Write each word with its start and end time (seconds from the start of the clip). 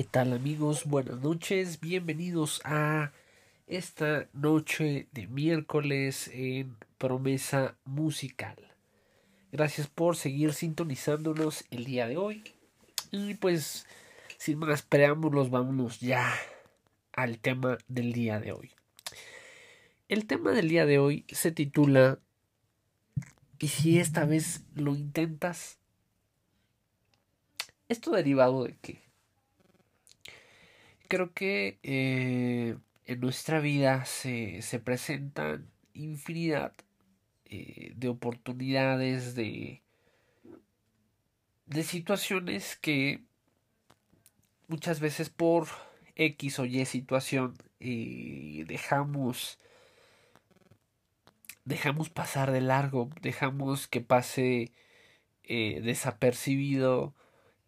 ¿qué 0.00 0.04
tal 0.04 0.32
amigos? 0.32 0.86
Buenas 0.86 1.20
noches, 1.20 1.78
bienvenidos 1.78 2.62
a 2.64 3.12
esta 3.66 4.30
noche 4.32 5.08
de 5.12 5.26
miércoles 5.26 6.30
en 6.32 6.74
promesa 6.96 7.76
musical. 7.84 8.56
Gracias 9.52 9.88
por 9.88 10.16
seguir 10.16 10.54
sintonizándonos 10.54 11.66
el 11.70 11.84
día 11.84 12.08
de 12.08 12.16
hoy. 12.16 12.42
Y 13.10 13.34
pues, 13.34 13.86
sin 14.38 14.60
más 14.60 14.80
preámbulos, 14.80 15.50
vámonos 15.50 16.00
ya 16.00 16.32
al 17.12 17.38
tema 17.38 17.76
del 17.86 18.14
día 18.14 18.40
de 18.40 18.52
hoy. 18.52 18.70
El 20.08 20.26
tema 20.26 20.52
del 20.52 20.70
día 20.70 20.86
de 20.86 20.98
hoy 20.98 21.26
se 21.28 21.52
titula 21.52 22.20
¿Y 23.58 23.68
si 23.68 23.98
esta 23.98 24.24
vez 24.24 24.62
lo 24.74 24.96
intentas? 24.96 25.78
Esto 27.90 28.12
derivado 28.12 28.64
de 28.64 28.78
qué? 28.80 29.09
Creo 31.10 31.34
que 31.34 31.80
eh, 31.82 32.76
en 33.04 33.20
nuestra 33.20 33.58
vida 33.58 34.04
se, 34.04 34.62
se 34.62 34.78
presentan 34.78 35.68
infinidad 35.92 36.72
eh, 37.46 37.94
de 37.96 38.08
oportunidades, 38.08 39.34
de, 39.34 39.82
de 41.66 41.82
situaciones 41.82 42.76
que 42.76 43.24
muchas 44.68 45.00
veces 45.00 45.30
por 45.30 45.66
X 46.14 46.60
o 46.60 46.64
Y 46.64 46.84
situación 46.84 47.58
eh, 47.80 48.64
dejamos 48.68 49.58
dejamos 51.64 52.08
pasar 52.08 52.52
de 52.52 52.60
largo, 52.60 53.10
dejamos 53.20 53.88
que 53.88 54.00
pase 54.00 54.70
desapercibido 55.42 57.14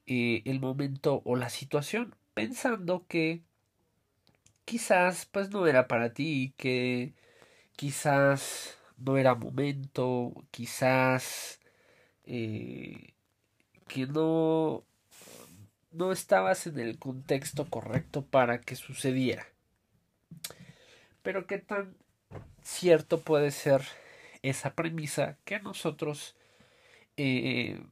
el 0.07 0.61
momento 0.61 1.23
o 1.25 1.35
la 1.35 1.51
situación 1.51 2.15
pensando 2.35 3.07
que 3.07 3.43
quizás 4.65 5.27
pues 5.27 5.51
no 5.51 5.67
era 5.67 5.89
para 5.89 6.13
ti, 6.15 6.55
que 6.57 7.15
quizás 7.77 8.79
no 8.97 9.17
era 9.17 9.35
momento, 9.35 10.33
quizás 10.51 11.61
eh, 12.25 13.15
que 13.89 14.07
no 14.07 14.85
no 15.93 16.11
estabas 16.11 16.67
en 16.67 16.79
el 16.79 16.99
contexto 16.99 17.69
correcto 17.69 18.25
para 18.25 18.61
que 18.61 18.77
sucediera. 18.77 19.47
Pero 21.23 21.47
qué 21.47 21.59
tan 21.59 21.95
cierto 22.63 23.21
puede 23.21 23.51
ser 23.51 23.83
esa 24.43 24.75
premisa 24.75 25.39
que 25.45 25.61
nosotros 25.61 26.35
eh, 27.17 27.85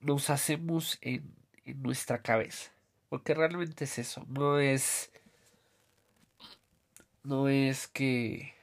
nos 0.00 0.30
hacemos 0.30 0.98
en, 1.00 1.34
en 1.64 1.82
nuestra 1.82 2.22
cabeza. 2.22 2.75
Porque 3.08 3.34
realmente 3.34 3.84
es 3.84 3.98
eso. 3.98 4.24
No 4.28 4.58
es. 4.58 5.10
No 7.22 7.48
es 7.48 7.86
que. 7.88 8.54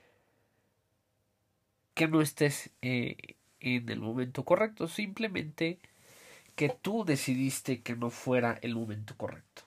Que 1.93 2.07
no 2.07 2.21
estés 2.21 2.71
eh, 2.81 3.17
en 3.59 3.89
el 3.89 3.99
momento 3.99 4.43
correcto. 4.45 4.87
Simplemente 4.87 5.79
que 6.55 6.69
tú 6.69 7.05
decidiste 7.05 7.81
que 7.81 7.95
no 7.95 8.09
fuera 8.09 8.59
el 8.61 8.75
momento 8.75 9.15
correcto. 9.17 9.63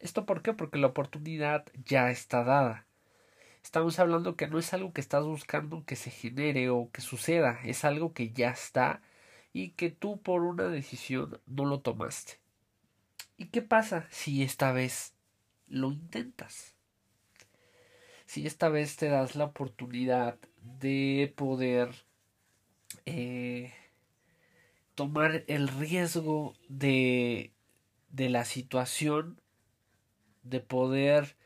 ¿Esto 0.00 0.26
por 0.26 0.42
qué? 0.42 0.52
Porque 0.52 0.78
la 0.78 0.88
oportunidad 0.88 1.64
ya 1.84 2.10
está 2.10 2.44
dada. 2.44 2.86
Estamos 3.62 3.98
hablando 3.98 4.36
que 4.36 4.46
no 4.46 4.58
es 4.58 4.74
algo 4.74 4.92
que 4.92 5.00
estás 5.00 5.24
buscando 5.24 5.84
que 5.86 5.96
se 5.96 6.10
genere 6.10 6.68
o 6.70 6.90
que 6.92 7.00
suceda, 7.00 7.58
es 7.64 7.84
algo 7.84 8.12
que 8.12 8.30
ya 8.30 8.50
está 8.50 9.00
y 9.54 9.70
que 9.70 9.90
tú 9.90 10.20
por 10.20 10.42
una 10.42 10.64
decisión 10.64 11.40
no 11.46 11.64
lo 11.64 11.80
tomaste. 11.80 12.43
¿Y 13.36 13.46
qué 13.46 13.62
pasa 13.62 14.06
si 14.10 14.42
esta 14.42 14.72
vez 14.72 15.14
lo 15.66 15.90
intentas? 15.90 16.74
Si 18.26 18.46
esta 18.46 18.68
vez 18.68 18.96
te 18.96 19.08
das 19.08 19.34
la 19.34 19.44
oportunidad 19.44 20.38
de 20.62 21.32
poder 21.36 22.06
eh, 23.06 23.74
tomar 24.94 25.44
el 25.48 25.68
riesgo 25.68 26.54
de, 26.68 27.52
de 28.10 28.28
la 28.28 28.44
situación, 28.44 29.40
de 30.42 30.60
poder 30.60 31.36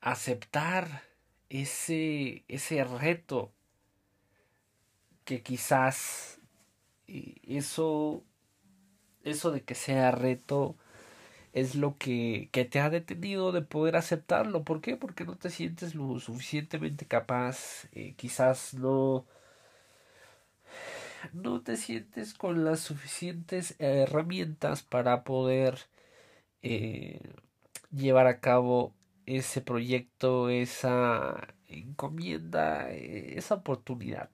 aceptar 0.00 1.02
ese, 1.48 2.44
ese 2.48 2.84
reto 2.84 3.52
que 5.24 5.42
quizás 5.42 6.40
eh, 7.06 7.36
eso 7.44 8.24
eso 9.24 9.50
de 9.50 9.62
que 9.62 9.74
sea 9.74 10.10
reto 10.10 10.76
es 11.52 11.74
lo 11.74 11.98
que, 11.98 12.48
que 12.52 12.64
te 12.64 12.80
ha 12.80 12.90
detenido 12.90 13.52
de 13.52 13.62
poder 13.62 13.96
aceptarlo. 13.96 14.64
¿Por 14.64 14.80
qué? 14.80 14.96
Porque 14.96 15.24
no 15.24 15.36
te 15.36 15.50
sientes 15.50 15.94
lo 15.94 16.18
suficientemente 16.20 17.06
capaz, 17.06 17.86
eh, 17.92 18.14
quizás 18.16 18.74
no 18.74 19.26
no 21.32 21.62
te 21.62 21.76
sientes 21.76 22.34
con 22.34 22.64
las 22.64 22.80
suficientes 22.80 23.76
herramientas 23.78 24.82
para 24.82 25.24
poder 25.24 25.78
eh, 26.62 27.20
llevar 27.92 28.26
a 28.26 28.40
cabo 28.40 28.94
ese 29.26 29.60
proyecto, 29.60 30.48
esa 30.50 31.54
encomienda, 31.68 32.90
eh, 32.90 33.34
esa 33.38 33.56
oportunidad. 33.56 34.30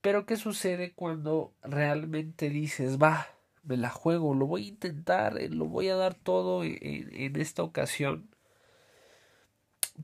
Pero 0.00 0.26
¿qué 0.26 0.36
sucede 0.36 0.92
cuando 0.92 1.52
realmente 1.62 2.50
dices, 2.50 2.98
va, 2.98 3.28
me 3.64 3.76
la 3.76 3.90
juego, 3.90 4.34
lo 4.34 4.46
voy 4.46 4.64
a 4.66 4.68
intentar, 4.68 5.38
eh, 5.38 5.48
lo 5.48 5.66
voy 5.66 5.88
a 5.88 5.96
dar 5.96 6.14
todo 6.14 6.64
en, 6.64 7.36
esta 7.36 7.62
ocasión 7.62 8.28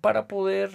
para 0.00 0.26
poder 0.28 0.70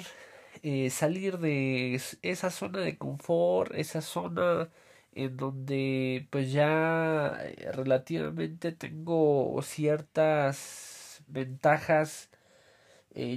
eh, 0.64 0.90
salir 0.90 1.40
de 1.40 2.02
esa 2.22 2.50
zona 2.52 2.80
de 2.80 2.98
confort, 2.98 3.74
esa 3.76 4.02
zona 4.02 4.70
en 5.14 5.38
donde 5.38 6.28
pues 6.32 6.52
ya 6.52 7.38
eh, 7.42 7.72
relativamente 7.74 8.72
tengo 8.72 9.60
ciertas 9.64 11.22
ventajas, 11.28 12.30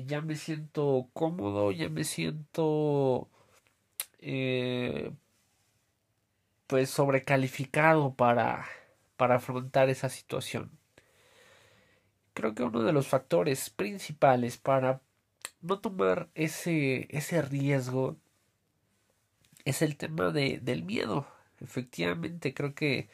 ya 0.06 0.20
me 0.20 0.36
siento 0.36 1.08
cómodo, 1.12 1.72
ya 1.72 1.88
me 1.88 2.04
siento 2.04 3.28
pues 6.66 6.90
sobrecalificado 6.90 8.14
para 8.14 8.66
para 9.16 9.36
afrontar 9.36 9.88
esa 9.88 10.08
situación. 10.08 10.70
Creo 12.34 12.54
que 12.54 12.62
uno 12.62 12.82
de 12.82 12.92
los 12.92 13.08
factores 13.08 13.70
principales 13.70 14.56
para 14.56 15.02
no 15.60 15.80
tomar 15.80 16.28
ese, 16.34 17.06
ese 17.16 17.42
riesgo 17.42 18.16
es 19.64 19.82
el 19.82 19.96
tema 19.96 20.30
de, 20.30 20.58
del 20.58 20.82
miedo. 20.82 21.26
Efectivamente, 21.60 22.54
creo 22.54 22.74
que 22.74 23.08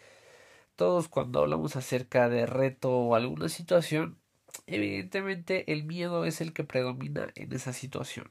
todos 0.76 1.08
cuando 1.08 1.40
hablamos 1.40 1.76
acerca 1.76 2.28
de 2.28 2.46
reto 2.46 2.90
o 2.90 3.14
alguna 3.14 3.48
situación, 3.48 4.18
evidentemente 4.66 5.72
el 5.72 5.84
miedo 5.84 6.24
es 6.24 6.40
el 6.40 6.52
que 6.52 6.64
predomina 6.64 7.32
en 7.34 7.52
esa 7.52 7.72
situación. 7.72 8.30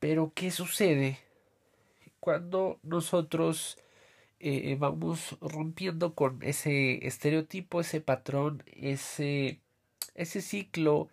Pero, 0.00 0.32
¿qué 0.34 0.50
sucede 0.50 1.18
cuando 2.20 2.78
nosotros 2.82 3.76
eh, 4.40 4.76
vamos 4.78 5.36
rompiendo 5.42 6.14
con 6.14 6.42
ese 6.42 7.06
estereotipo, 7.06 7.80
ese 7.80 8.00
patrón, 8.00 8.62
ese, 8.66 9.60
ese 10.14 10.40
ciclo 10.40 11.10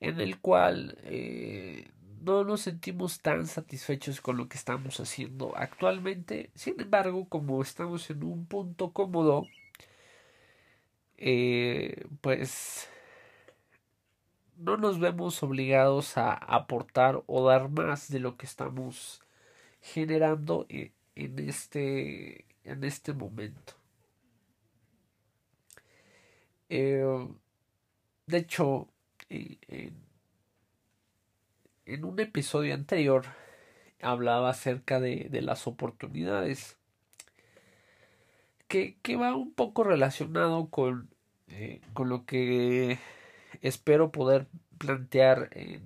en 0.00 0.20
el 0.20 0.40
cual 0.40 0.98
eh, 1.04 1.88
no 2.22 2.44
nos 2.44 2.62
sentimos 2.62 3.20
tan 3.20 3.46
satisfechos 3.46 4.20
con 4.22 4.36
lo 4.38 4.48
que 4.48 4.56
estamos 4.56 5.00
haciendo 5.00 5.56
actualmente. 5.56 6.50
Sin 6.54 6.80
embargo, 6.80 7.28
como 7.28 7.62
estamos 7.62 8.08
en 8.10 8.24
un 8.24 8.46
punto 8.46 8.92
cómodo, 8.92 9.46
eh, 11.18 12.06
pues 12.20 12.88
no 14.56 14.76
nos 14.76 14.98
vemos 14.98 15.42
obligados 15.42 16.16
a 16.16 16.32
aportar 16.32 17.22
o 17.26 17.46
dar 17.46 17.68
más 17.70 18.08
de 18.10 18.20
lo 18.20 18.36
que 18.36 18.46
estamos 18.46 19.22
generando 19.80 20.66
en 20.68 21.38
este 21.38 22.46
en 22.64 22.84
este 22.84 23.12
momento. 23.12 23.74
Eh, 26.68 27.04
de 28.26 28.38
hecho, 28.38 28.88
en, 29.28 29.94
un 32.04 32.20
episodio 32.20 32.74
anterior 32.74 33.26
hablaba 34.00 34.50
acerca 34.50 35.00
de, 35.00 35.28
las 35.42 35.66
oportunidades 35.66 36.76
que, 38.68 38.96
va 39.16 39.36
un 39.36 39.52
poco 39.52 39.84
relacionado 39.84 40.70
con, 40.70 41.10
eh, 41.48 41.80
con 41.92 42.08
lo 42.08 42.24
que 42.24 42.98
espero 43.60 44.10
poder 44.10 44.46
plantear 44.78 45.50
en, 45.52 45.82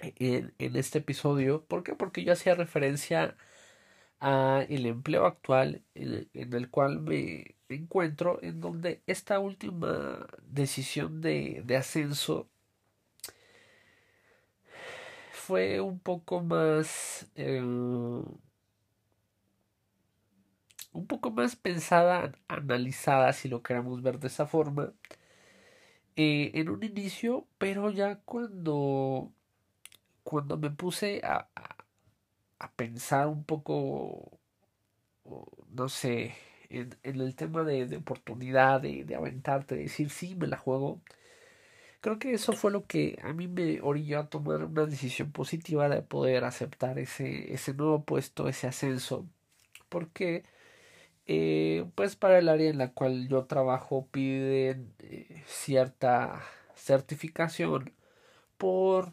en, 0.00 0.54
en, 0.58 0.76
este 0.76 0.98
episodio. 0.98 1.64
¿Por 1.64 1.82
qué? 1.82 1.94
Porque 1.94 2.22
yo 2.24 2.32
hacía 2.32 2.54
referencia 2.54 3.24
a 3.24 3.36
el 4.22 4.86
empleo 4.86 5.26
actual 5.26 5.82
en, 5.94 6.28
el 6.34 6.70
cual 6.70 7.00
me, 7.00 7.56
encuentro 7.68 8.38
en 8.42 8.60
donde 8.60 9.02
esta 9.06 9.38
última 9.40 10.26
decisión 10.44 11.20
de, 11.20 11.62
de 11.64 11.76
ascenso 11.76 12.48
fue 15.32 15.80
un 15.80 15.98
poco 15.98 16.40
más 16.42 17.26
eh, 17.34 17.60
un 20.92 21.06
poco 21.06 21.30
más 21.30 21.56
pensada, 21.56 22.32
analizada, 22.48 23.32
si 23.32 23.48
lo 23.48 23.62
queremos 23.62 24.02
ver 24.02 24.18
de 24.18 24.28
esa 24.28 24.46
forma, 24.46 24.92
eh, 26.16 26.52
en 26.54 26.68
un 26.68 26.82
inicio, 26.84 27.46
pero 27.58 27.90
ya 27.90 28.16
cuando 28.20 29.32
cuando 30.22 30.56
me 30.58 30.70
puse 30.70 31.20
a, 31.24 31.48
a 31.56 31.81
pensar 32.70 33.26
un 33.28 33.44
poco, 33.44 34.38
no 35.70 35.88
sé, 35.88 36.34
en, 36.70 36.96
el 37.02 37.34
tema 37.36 37.64
de, 37.64 37.86
de 37.86 37.96
oportunidad, 37.96 38.80
de, 38.80 39.04
de, 39.04 39.14
aventarte, 39.16 39.74
de 39.76 39.82
decir 39.82 40.10
sí, 40.10 40.34
me 40.34 40.46
la 40.46 40.56
juego. 40.56 41.00
Creo 42.00 42.18
que 42.18 42.32
eso 42.32 42.52
fue 42.52 42.72
lo 42.72 42.86
que 42.86 43.18
a 43.22 43.32
mí 43.32 43.46
me 43.48 43.80
orilló 43.80 44.20
a 44.20 44.28
tomar 44.28 44.64
una 44.64 44.86
decisión 44.86 45.30
positiva 45.32 45.88
de 45.88 46.02
poder 46.02 46.44
aceptar 46.44 46.98
ese, 46.98 47.52
ese 47.54 47.74
nuevo 47.74 48.04
puesto, 48.04 48.48
ese 48.48 48.66
ascenso. 48.66 49.26
Porque, 49.88 50.44
eh, 51.26 51.86
pues 51.94 52.16
para 52.16 52.38
el 52.38 52.48
área 52.48 52.70
en 52.70 52.78
la 52.78 52.92
cual 52.92 53.28
yo 53.28 53.44
trabajo 53.46 54.08
piden 54.10 54.94
eh, 55.00 55.42
cierta 55.46 56.42
certificación 56.74 57.92
por 58.58 59.12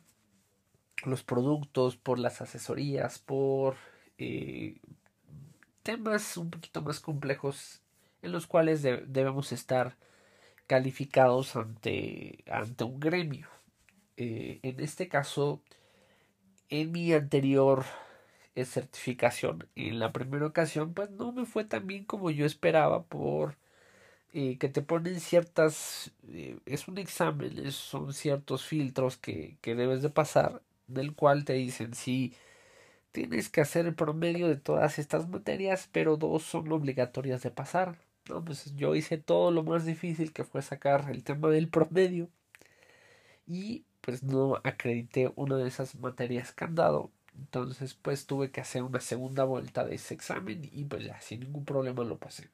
los 1.05 1.23
productos, 1.23 1.97
por 1.97 2.19
las 2.19 2.41
asesorías, 2.41 3.19
por 3.19 3.75
eh, 4.17 4.77
temas 5.83 6.37
un 6.37 6.49
poquito 6.49 6.81
más 6.81 6.99
complejos 6.99 7.81
en 8.21 8.31
los 8.31 8.47
cuales 8.47 8.81
debemos 8.81 9.51
estar 9.51 9.95
calificados 10.67 11.55
ante, 11.55 12.43
ante 12.51 12.83
un 12.83 12.99
gremio. 12.99 13.47
Eh, 14.17 14.59
en 14.63 14.79
este 14.81 15.07
caso, 15.07 15.61
en 16.69 16.91
mi 16.91 17.13
anterior 17.13 17.85
eh, 18.55 18.65
certificación, 18.65 19.67
en 19.75 19.99
la 19.99 20.11
primera 20.11 20.45
ocasión, 20.45 20.93
pues 20.93 21.09
no 21.11 21.31
me 21.31 21.45
fue 21.45 21.63
tan 21.65 21.87
bien 21.87 22.05
como 22.05 22.29
yo 22.31 22.45
esperaba 22.45 23.03
por 23.03 23.57
que 24.31 24.69
te 24.71 24.83
ponen 24.83 25.19
ciertas, 25.19 26.11
es 26.67 26.87
un 26.87 26.99
examen, 26.99 27.71
son 27.71 28.13
ciertos 28.13 28.63
filtros 28.63 29.17
que, 29.17 29.57
que 29.61 29.73
debes 29.73 30.03
de 30.03 30.09
pasar 30.09 30.61
del 30.89 31.15
cual 31.15 31.45
te 31.45 31.53
dicen 31.53 31.93
si 31.93 32.33
tienes 33.11 33.49
que 33.49 33.61
hacer 33.61 33.85
el 33.85 33.95
promedio 33.95 34.47
de 34.47 34.57
todas 34.57 34.99
estas 34.99 35.27
materias, 35.27 35.89
pero 35.91 36.17
dos 36.17 36.43
son 36.43 36.71
obligatorias 36.71 37.41
de 37.43 37.51
pasar. 37.51 37.97
Pues 38.45 38.75
yo 38.75 38.95
hice 38.95 39.17
todo 39.17 39.51
lo 39.51 39.63
más 39.63 39.85
difícil 39.85 40.31
que 40.33 40.43
fue 40.43 40.61
sacar 40.61 41.09
el 41.09 41.23
tema 41.23 41.49
del 41.49 41.67
promedio 41.67 42.29
y 43.47 43.85
pues 44.01 44.23
no 44.23 44.59
acredité 44.63 45.31
una 45.35 45.57
de 45.57 45.67
esas 45.67 45.95
materias 45.95 46.51
que 46.53 46.65
han 46.65 46.75
dado. 46.75 47.11
Entonces 47.35 47.95
pues 47.95 48.27
tuve 48.27 48.51
que 48.51 48.61
hacer 48.61 48.83
una 48.83 49.01
segunda 49.01 49.43
vuelta 49.45 49.85
de 49.85 49.95
ese 49.95 50.13
examen 50.13 50.69
y 50.71 50.85
pues 50.85 51.05
ya 51.05 51.19
sin 51.21 51.41
ningún 51.41 51.65
problema 51.65 52.03
lo 52.03 52.17
pasé. 52.17 52.49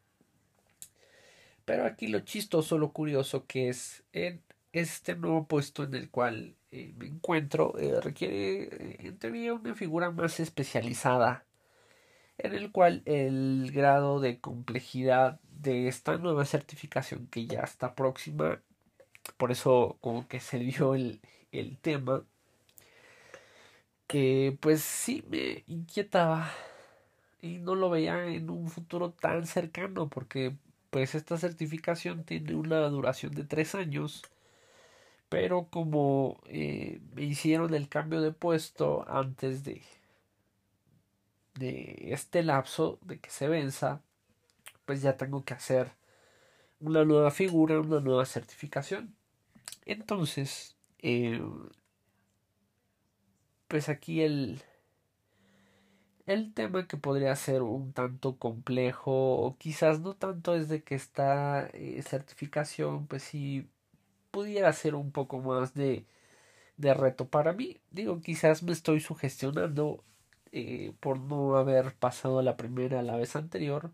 Pero 1.66 1.86
aquí 1.86 2.08
lo 2.08 2.20
chistoso, 2.22 2.78
lo 2.78 2.92
curioso 2.92 3.46
que 3.48 3.70
es 3.70 4.04
en 4.14 4.42
este 4.72 5.16
nuevo 5.16 5.48
puesto 5.48 5.84
en 5.84 5.96
el 5.96 6.10
cual 6.10 6.56
eh, 6.76 6.94
me 6.98 7.08
encuentro 7.08 7.78
eh, 7.80 8.02
requiere 8.02 8.64
eh, 8.64 8.98
en 9.00 9.18
teoría 9.18 9.54
una 9.54 9.76
figura 9.76 10.12
más 10.12 10.42
especializada 10.42 11.46
en 12.38 12.54
el 12.54 12.70
cual 12.74 13.02
el 13.06 13.72
grado 13.74 14.20
de 14.20 14.42
complejidad 14.42 15.40
de 15.52 15.88
esta 15.88 16.18
nueva 16.18 16.44
certificación 16.44 17.28
que 17.28 17.48
ya 17.48 17.62
está 17.62 17.96
próxima 17.96 18.62
por 19.38 19.54
eso 19.54 19.98
como 20.02 20.28
que 20.28 20.42
se 20.42 20.60
dio 20.60 20.96
el, 20.96 21.22
el 21.54 21.78
tema 21.78 22.26
que 24.08 24.58
pues 24.60 24.82
sí 24.82 25.24
me 25.30 25.64
inquietaba 25.68 26.52
y 27.42 27.60
no 27.60 27.76
lo 27.76 27.90
veía 27.90 28.26
en 28.28 28.50
un 28.50 28.70
futuro 28.70 29.12
tan 29.12 29.48
cercano 29.48 30.10
porque 30.10 30.58
pues 30.90 31.16
esta 31.16 31.38
certificación 31.38 32.26
tiene 32.26 32.54
una 32.56 32.82
duración 32.90 33.34
de 33.34 33.46
tres 33.46 33.76
años 33.76 34.24
pero 35.30 35.68
como 35.70 36.42
eh, 36.48 37.02
me 37.16 37.24
hicieron 37.24 37.74
el 37.74 37.90
cambio 37.90 38.22
de 38.22 38.32
puesto 38.32 39.06
antes 39.08 39.64
de 39.64 39.82
de 41.56 42.10
este 42.12 42.44
lapso 42.44 43.00
de 43.04 43.20
que 43.20 43.30
se 43.30 43.48
venza 43.48 44.02
pues 44.86 45.02
ya 45.02 45.18
tengo 45.18 45.44
que 45.46 45.54
hacer 45.54 45.92
una 46.80 47.06
nueva 47.06 47.32
figura 47.32 47.80
una 47.80 48.00
nueva 48.02 48.26
certificación. 48.26 49.16
Entonces 49.86 50.76
eh, 51.00 51.42
pues 53.68 53.90
aquí 53.90 54.22
el 54.22 54.62
el 56.26 56.54
tema 56.54 56.88
que 56.88 56.98
podría 56.98 57.36
ser 57.36 57.62
un 57.62 57.94
tanto 57.94 58.38
complejo 58.38 59.12
o 59.38 59.58
quizás 59.58 60.00
no 60.00 60.16
tanto 60.16 60.56
es 60.56 60.70
de 60.70 60.84
que 60.84 60.96
esta 60.96 61.68
eh, 61.74 62.02
certificación 62.04 63.08
pues 63.08 63.24
sí 63.24 63.68
pudiera 64.36 64.74
ser 64.74 64.96
un 64.96 65.12
poco 65.14 65.40
más 65.40 65.74
de, 65.74 66.06
de 66.76 66.94
reto 66.94 67.30
para 67.30 67.54
mí. 67.54 67.80
Digo, 67.92 68.20
quizás 68.20 68.64
me 68.64 68.74
estoy 68.74 69.00
sugestionando 69.00 70.04
eh, 70.52 70.94
por 71.00 71.20
no 71.20 71.56
haber 71.56 71.96
pasado 71.96 72.42
la 72.42 72.58
primera 72.58 73.02
la 73.02 73.16
vez 73.16 73.38
anterior. 73.38 73.92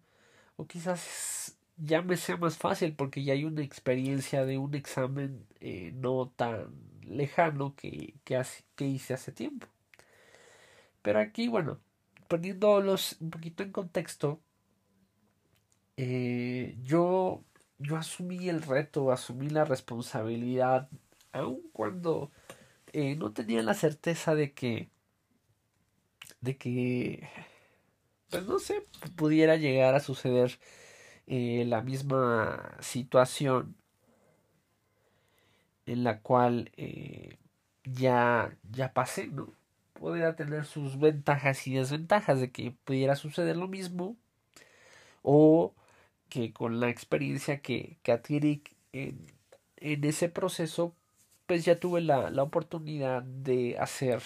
O 0.57 0.65
quizás 0.65 1.57
ya 1.77 2.01
me 2.01 2.17
sea 2.17 2.37
más 2.37 2.57
fácil 2.57 2.95
porque 2.95 3.23
ya 3.23 3.33
hay 3.33 3.45
una 3.45 3.61
experiencia 3.61 4.43
de 4.45 4.57
un 4.57 4.73
examen 4.75 5.45
eh, 5.59 5.91
no 5.95 6.33
tan 6.35 6.73
lejano 7.03 7.75
que, 7.75 8.15
que, 8.25 8.85
hice 8.87 9.13
hace 9.13 9.31
tiempo. 9.31 9.67
Pero 11.03 11.19
aquí, 11.19 11.47
bueno, 11.49 11.79
poniéndolos 12.27 13.17
un 13.21 13.29
poquito 13.29 13.63
en 13.63 13.71
contexto, 13.71 14.41
eh, 15.97 16.77
yo 16.83 17.43
yo 17.81 17.97
asumí 17.97 18.49
el 18.49 18.61
reto, 18.61 19.11
asumí 19.11 19.49
la 19.49 19.65
responsabilidad, 19.65 20.89
aun 21.31 21.61
cuando 21.73 22.31
eh, 22.93 23.15
no 23.15 23.31
tenía 23.33 23.63
la 23.63 23.73
certeza 23.73 24.35
de 24.35 24.53
que, 24.53 24.89
de 26.41 26.57
que, 26.57 27.27
pues 28.29 28.45
no 28.45 28.59
sé, 28.59 28.83
pudiera 29.15 29.55
llegar 29.57 29.95
a 29.95 29.99
suceder 29.99 30.59
eh, 31.27 31.65
la 31.67 31.81
misma 31.81 32.77
situación 32.81 33.75
en 35.85 36.03
la 36.03 36.19
cual 36.21 36.71
eh, 36.77 37.37
ya, 37.83 38.55
ya 38.71 38.93
pasé, 38.93 39.27
¿no? 39.27 39.53
Podría 39.93 40.35
tener 40.35 40.65
sus 40.65 40.99
ventajas 40.99 41.67
y 41.67 41.75
desventajas 41.75 42.39
de 42.39 42.51
que 42.51 42.71
pudiera 42.85 43.15
suceder 43.15 43.57
lo 43.57 43.67
mismo 43.67 44.17
o 45.21 45.73
que 46.31 46.53
con 46.53 46.79
la 46.79 46.89
experiencia 46.89 47.61
que, 47.61 47.97
que 48.03 48.13
adquirí 48.13 48.63
en, 48.93 49.27
ese 49.77 50.29
proceso, 50.29 50.95
pues 51.45 51.65
ya 51.65 51.75
tuve 51.75 52.01
la, 52.01 52.29
la 52.31 52.43
oportunidad 52.43 53.21
de 53.23 53.77
hacer, 53.79 54.21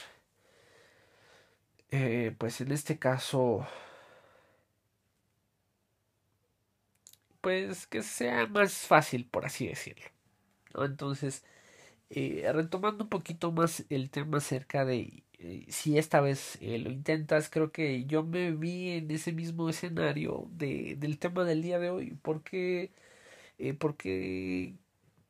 eh, 1.91 2.35
pues 2.38 2.62
en 2.62 2.71
este 2.71 3.00
caso, 3.00 3.67
pues 7.41 7.88
que 7.88 8.03
sea 8.03 8.45
más 8.47 8.74
fácil, 8.74 9.25
por 9.27 9.45
así 9.45 9.67
decirlo. 9.67 10.05
Entonces, 10.75 11.43
eh, 12.15 12.51
retomando 12.53 13.05
un 13.05 13.12
poquito 13.12 13.51
más 13.53 13.86
el 13.89 14.10
tema 14.12 14.39
acerca 14.39 14.86
de 14.86 15.24
eh, 15.39 15.65
si 15.69 15.98
esta 16.00 16.22
vez 16.22 16.57
eh, 16.62 16.79
lo 16.79 16.91
intentas, 16.91 17.50
creo 17.51 17.72
que 17.74 18.05
yo 18.05 18.24
me 18.24 18.51
vi 18.53 18.91
en 18.91 19.12
ese 19.12 19.34
mismo 19.34 19.69
escenario 19.69 20.48
de, 20.51 20.95
del 20.98 21.19
tema 21.19 21.45
del 21.45 21.62
día 21.63 21.79
de 21.79 21.91
hoy. 21.91 22.17
eh, 23.57 23.74
porque 23.74 24.75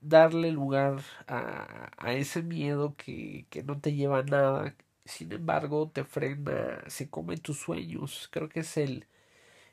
darle 0.01 0.51
lugar 0.51 1.01
a, 1.27 1.91
a 1.97 2.13
ese 2.13 2.43
miedo 2.43 2.95
que, 2.97 3.47
que 3.49 3.63
no 3.63 3.79
te 3.81 3.93
lleva 3.93 4.19
a 4.19 4.23
nada? 4.23 4.75
Sin 5.05 5.31
embargo, 5.31 5.91
te 5.93 6.03
frena, 6.03 6.83
se 6.87 7.09
come 7.09 7.37
tus 7.37 7.59
sueños. 7.59 8.27
Creo 8.31 8.49
que 8.49 8.61
es 8.61 8.77
el, 8.77 9.05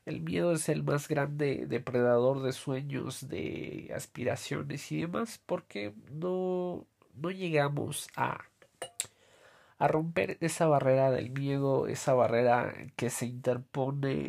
el 0.06 0.20
miedo 0.22 0.52
es 0.52 0.68
el 0.68 0.82
más 0.84 1.08
grande 1.08 1.66
depredador 1.68 2.42
de 2.42 2.52
sueños, 2.52 3.28
de 3.28 3.92
aspiraciones 3.96 4.90
y 4.92 5.02
demás, 5.02 5.40
porque 5.46 5.94
no, 6.12 6.86
no 7.14 7.30
llegamos 7.30 8.08
a 8.16 8.44
romper 9.78 10.38
esa 10.40 10.66
barrera 10.66 11.10
del 11.10 11.30
miedo, 11.30 11.86
esa 11.86 12.14
barrera 12.14 12.72
que 12.96 13.10
se 13.10 13.26
interpone 13.26 14.28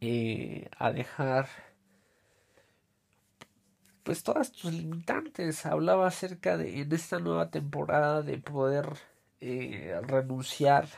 eh, 0.00 0.68
a 0.78 0.92
dejar 0.92 1.48
pues 4.02 4.22
todas 4.22 4.52
tus 4.52 4.72
limitantes. 4.72 5.64
Hablaba 5.66 6.06
acerca 6.06 6.56
de 6.56 6.80
en 6.82 6.92
esta 6.92 7.18
nueva 7.18 7.50
temporada 7.50 8.22
de 8.22 8.38
poder 8.38 8.86
eh, 9.40 9.98
renunciar 10.02 10.88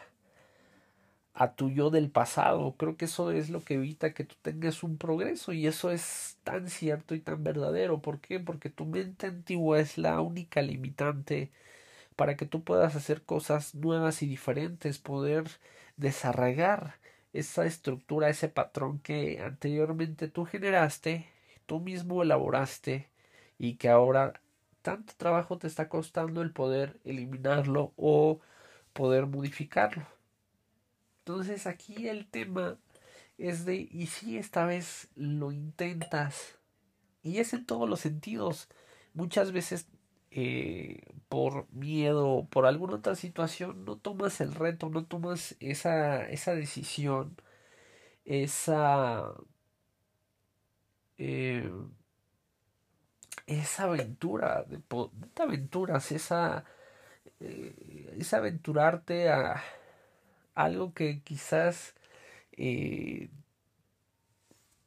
a 1.37 1.55
tu 1.55 1.71
yo 1.71 1.90
del 1.90 2.11
pasado. 2.11 2.76
Creo 2.78 2.97
que 2.97 3.07
eso 3.07 3.31
es 3.31 3.50
lo 3.50 3.62
que 3.64 3.75
evita 3.75 4.14
que 4.14 4.25
tú 4.25 4.37
tengas 4.43 4.83
un 4.83 4.99
progreso 4.99 5.52
y 5.52 5.66
eso 5.66 5.90
es 5.93 6.38
tan 6.45 6.69
cierto 6.71 7.14
y 7.14 7.21
tan 7.21 7.45
verdadero. 7.45 8.00
¿Por 8.02 8.21
qué? 8.21 8.40
Porque 8.40 8.71
tu 8.71 8.87
mente 8.87 9.26
antigua 9.28 9.78
es 9.81 9.99
la 9.99 10.21
única 10.23 10.62
limitante 10.62 11.52
para 12.16 12.37
que 12.37 12.47
tú 12.47 12.64
puedas 12.64 12.97
hacer 12.97 13.23
cosas 13.25 13.75
nuevas 13.75 14.23
y 14.23 14.26
diferentes, 14.28 14.99
poder 14.99 15.45
desarraigar 15.97 16.97
esa 17.33 17.66
estructura, 17.66 18.28
ese 18.31 18.49
patrón 18.49 18.99
que 19.00 19.40
anteriormente 19.43 20.28
tú 20.28 20.45
generaste, 20.47 21.28
tú 21.66 21.81
mismo 21.81 22.23
elaboraste 22.23 23.11
y 23.59 23.76
que 23.76 23.88
ahora 23.90 24.40
tanto 24.83 25.14
trabajo 25.16 25.59
te 25.59 25.66
está 25.66 25.88
costando 25.88 26.43
el 26.43 26.52
poder 26.52 26.99
eliminarlo 27.05 27.93
o 27.97 28.40
poder 28.95 29.26
modificarlo. 29.26 30.15
Entonces 31.26 31.66
aquí 31.66 32.06
el 32.09 32.28
tema 32.28 32.78
es 33.37 33.64
de 33.64 33.88
y 33.90 34.06
si 34.06 34.38
esta 34.38 34.64
vez 34.64 35.09
lo 35.16 35.50
intentas 35.50 36.61
y 37.25 37.38
es 37.38 37.52
en 37.54 37.66
todos 37.66 37.88
los 37.88 38.00
sentidos. 38.00 38.68
Muchas 39.14 39.52
veces 39.52 39.88
eh, 40.30 41.02
por 41.28 41.68
miedo, 41.73 42.47
por 42.50 42.66
alguna 42.66 42.97
otra 42.97 43.16
situación, 43.16 43.85
no 43.85 43.97
tomas 43.99 44.40
el 44.40 44.54
reto, 44.54 44.88
no 44.90 45.04
tomas 45.06 45.56
esa, 45.61 46.28
esa 46.30 46.54
decisión, 46.54 47.37
esa, 48.25 49.35
eh, 51.18 51.71
esa 53.47 53.85
aventura, 53.85 54.64
de, 54.64 54.78
de 54.78 55.42
aventuras, 55.42 56.12
esa, 56.12 56.64
eh, 57.40 58.23
aventurarte 58.33 59.30
a 59.30 59.62
algo 60.56 60.92
que 60.94 61.20
quizás 61.22 61.94
eh, 62.52 63.30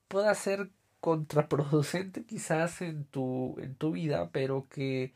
pueda 0.09 0.33
ser 0.35 0.69
contraproducente 0.99 2.25
quizás 2.25 2.81
en 2.81 3.05
tu, 3.05 3.55
en 3.59 3.75
tu 3.75 3.91
vida, 3.91 4.29
pero 4.31 4.67
que 4.69 5.13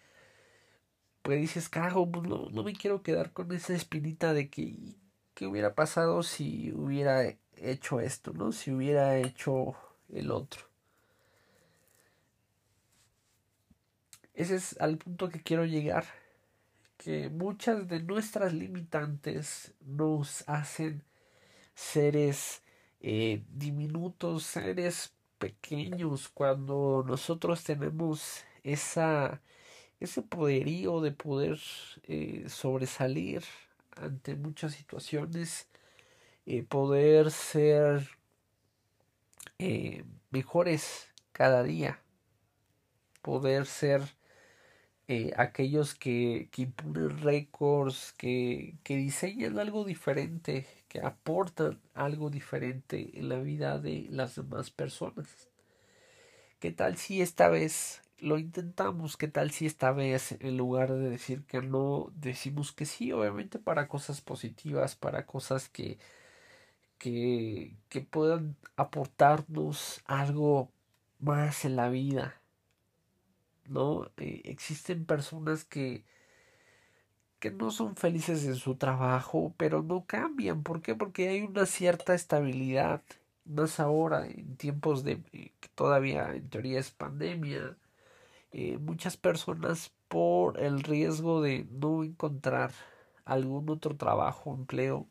pues 1.21 1.39
dices, 1.39 1.69
carajo, 1.69 2.09
pues 2.11 2.27
no, 2.27 2.49
no 2.51 2.63
me 2.63 2.73
quiero 2.73 3.01
quedar 3.03 3.31
con 3.33 3.51
esa 3.53 3.73
espinita 3.73 4.33
de 4.33 4.49
que 4.49 4.75
qué 5.33 5.47
hubiera 5.47 5.73
pasado 5.75 6.21
si 6.23 6.71
hubiera 6.73 7.23
hecho 7.57 7.99
esto, 8.01 8.33
¿no? 8.33 8.51
Si 8.51 8.71
hubiera 8.71 9.17
hecho 9.17 9.75
el 10.09 10.31
otro. 10.31 10.63
Ese 14.33 14.55
es 14.55 14.79
al 14.81 14.97
punto 14.97 15.29
que 15.29 15.41
quiero 15.41 15.65
llegar 15.65 16.05
que 17.03 17.29
muchas 17.29 17.87
de 17.89 18.01
nuestras 18.01 18.53
limitantes 18.53 19.73
nos 19.81 20.47
hacen 20.47 21.03
seres 21.75 22.63
eh, 23.01 23.43
diminutos, 23.49 24.43
seres 24.43 25.13
pequeños, 25.37 26.29
cuando 26.29 27.03
nosotros 27.05 27.61
tenemos 27.65 28.45
esa, 28.63 29.41
ese 29.99 30.21
poderío 30.21 31.01
de 31.01 31.11
poder 31.11 31.59
eh, 32.03 32.45
sobresalir 32.47 33.43
ante 33.97 34.35
muchas 34.35 34.73
situaciones, 34.73 35.67
eh, 36.45 36.63
poder 36.63 37.31
ser 37.31 38.07
mejores 40.31 41.07
cada 41.31 41.63
día, 41.63 42.01
poder 43.21 43.65
ser 43.65 44.01
eh, 45.13 45.31
aquellos 45.37 45.93
que, 45.93 46.49
que 46.51 46.63
imponen 46.63 47.21
récords, 47.21 48.13
que, 48.17 48.75
que 48.83 48.97
diseñan 48.97 49.59
algo 49.59 49.85
diferente, 49.85 50.65
que 50.87 51.01
aportan 51.01 51.79
algo 51.93 52.31
diferente 52.31 53.11
en 53.19 53.29
la 53.29 53.37
vida 53.37 53.77
de 53.77 54.07
las 54.09 54.35
demás 54.35 54.71
personas. 54.71 55.27
¿Qué 56.59 56.71
tal 56.71 56.97
si 56.97 57.21
esta 57.21 57.47
vez 57.49 58.01
lo 58.17 58.39
intentamos? 58.39 59.17
¿Qué 59.17 59.27
tal 59.27 59.51
si 59.51 59.67
esta 59.67 59.91
vez 59.91 60.31
en 60.39 60.57
lugar 60.57 60.91
de 60.91 61.09
decir 61.11 61.43
que 61.45 61.61
no, 61.61 62.11
decimos 62.15 62.71
que 62.71 62.85
sí, 62.85 63.11
obviamente 63.11 63.59
para 63.59 63.87
cosas 63.87 64.21
positivas, 64.21 64.95
para 64.95 65.27
cosas 65.27 65.69
que, 65.69 65.99
que, 66.97 67.75
que 67.89 68.01
puedan 68.01 68.55
aportarnos 68.77 70.01
algo 70.05 70.71
más 71.19 71.65
en 71.65 71.75
la 71.75 71.89
vida? 71.89 72.42
¿No? 73.67 74.05
Eh, 74.17 74.41
existen 74.45 75.05
personas 75.05 75.65
que, 75.65 76.03
que 77.39 77.51
no 77.51 77.71
son 77.71 77.95
felices 77.95 78.45
en 78.45 78.55
su 78.55 78.75
trabajo, 78.75 79.53
pero 79.57 79.83
no 79.83 80.05
cambian. 80.05 80.63
¿Por 80.63 80.81
qué? 80.81 80.95
Porque 80.95 81.29
hay 81.29 81.41
una 81.41 81.65
cierta 81.65 82.13
estabilidad. 82.15 83.01
Más 83.45 83.79
ahora, 83.79 84.25
en 84.27 84.55
tiempos 84.57 85.03
de 85.03 85.21
eh, 85.33 85.51
que 85.59 85.69
todavía 85.75 86.33
en 86.35 86.49
teoría 86.49 86.79
es 86.79 86.91
pandemia, 86.91 87.77
eh, 88.53 88.77
muchas 88.79 89.17
personas 89.17 89.91
por 90.07 90.59
el 90.59 90.83
riesgo 90.83 91.41
de 91.41 91.67
no 91.71 92.03
encontrar 92.03 92.71
algún 93.25 93.69
otro 93.69 93.95
trabajo, 93.97 94.53
empleo, 94.53 95.07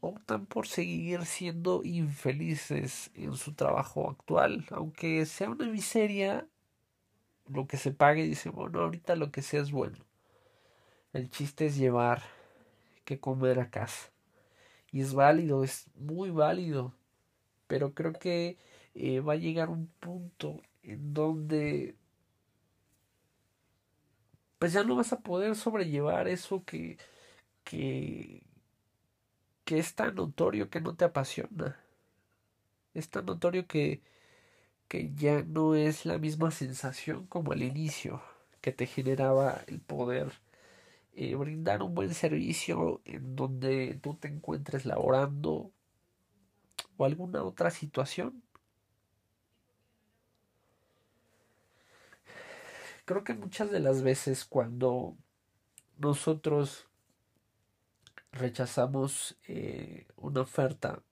optan 0.00 0.46
por 0.46 0.66
seguir 0.66 1.24
siendo 1.26 1.82
infelices 1.84 3.10
en 3.14 3.34
su 3.34 3.54
trabajo 3.54 4.10
actual, 4.10 4.66
aunque 4.70 5.26
sea 5.26 5.50
una 5.50 5.66
miseria, 5.66 6.46
lo 7.52 7.66
que 7.66 7.76
se 7.76 7.92
pague, 7.92 8.24
dice, 8.24 8.50
bueno, 8.50 8.80
ahorita 8.80 9.16
lo 9.16 9.30
que 9.32 9.42
sea 9.42 9.60
es 9.60 9.72
bueno. 9.72 9.98
El 11.12 11.30
chiste 11.30 11.66
es 11.66 11.76
llevar 11.76 12.22
que 13.04 13.20
comer 13.20 13.60
a 13.60 13.70
casa. 13.70 14.10
Y 14.92 15.00
es 15.02 15.14
válido, 15.14 15.64
es 15.64 15.86
muy 15.96 16.30
válido. 16.30 16.94
Pero 17.68 17.94
creo 17.94 18.14
que 18.14 18.58
eh, 18.94 19.20
va 19.20 19.34
a 19.34 19.36
llegar 19.36 19.70
un 19.70 19.88
punto 20.00 20.62
en 20.82 21.14
donde 21.14 21.96
pues 24.58 24.72
ya 24.72 24.84
no 24.84 24.94
vas 24.96 25.12
a 25.12 25.20
poder 25.20 25.56
sobrellevar 25.56 26.28
eso 26.28 26.64
que, 26.64 26.96
que, 27.64 28.44
que 29.64 29.78
es 29.78 29.94
tan 29.94 30.14
notorio 30.14 30.70
que 30.70 30.80
no 30.80 30.94
te 30.94 31.04
apasiona. 31.04 31.80
Es 32.94 33.10
tan 33.10 33.26
notorio 33.26 33.66
que, 33.66 34.02
que 34.88 35.12
ya 35.14 35.42
no 35.42 35.74
es 35.74 36.06
la 36.06 36.18
misma 36.18 36.50
sensación 36.50 37.26
como 37.26 37.52
al 37.52 37.62
inicio 37.62 38.22
que 38.60 38.72
te 38.72 38.86
generaba 38.86 39.62
el 39.66 39.80
poder 39.80 40.32
eh, 41.14 41.34
brindar 41.34 41.82
un 41.82 41.94
buen 41.94 42.14
servicio 42.14 43.02
en 43.04 43.36
donde 43.36 43.98
tú 44.02 44.14
te 44.14 44.28
encuentres 44.28 44.86
laborando 44.86 45.70
o 46.96 47.04
alguna 47.04 47.42
otra 47.42 47.70
situación. 47.70 48.42
Creo 53.04 53.24
que 53.24 53.34
muchas 53.34 53.70
de 53.70 53.80
las 53.80 54.02
veces 54.02 54.44
cuando 54.44 55.16
nosotros 55.98 56.86
rechazamos 58.30 59.36
eh, 59.48 60.06
una 60.16 60.42
oferta 60.42 61.02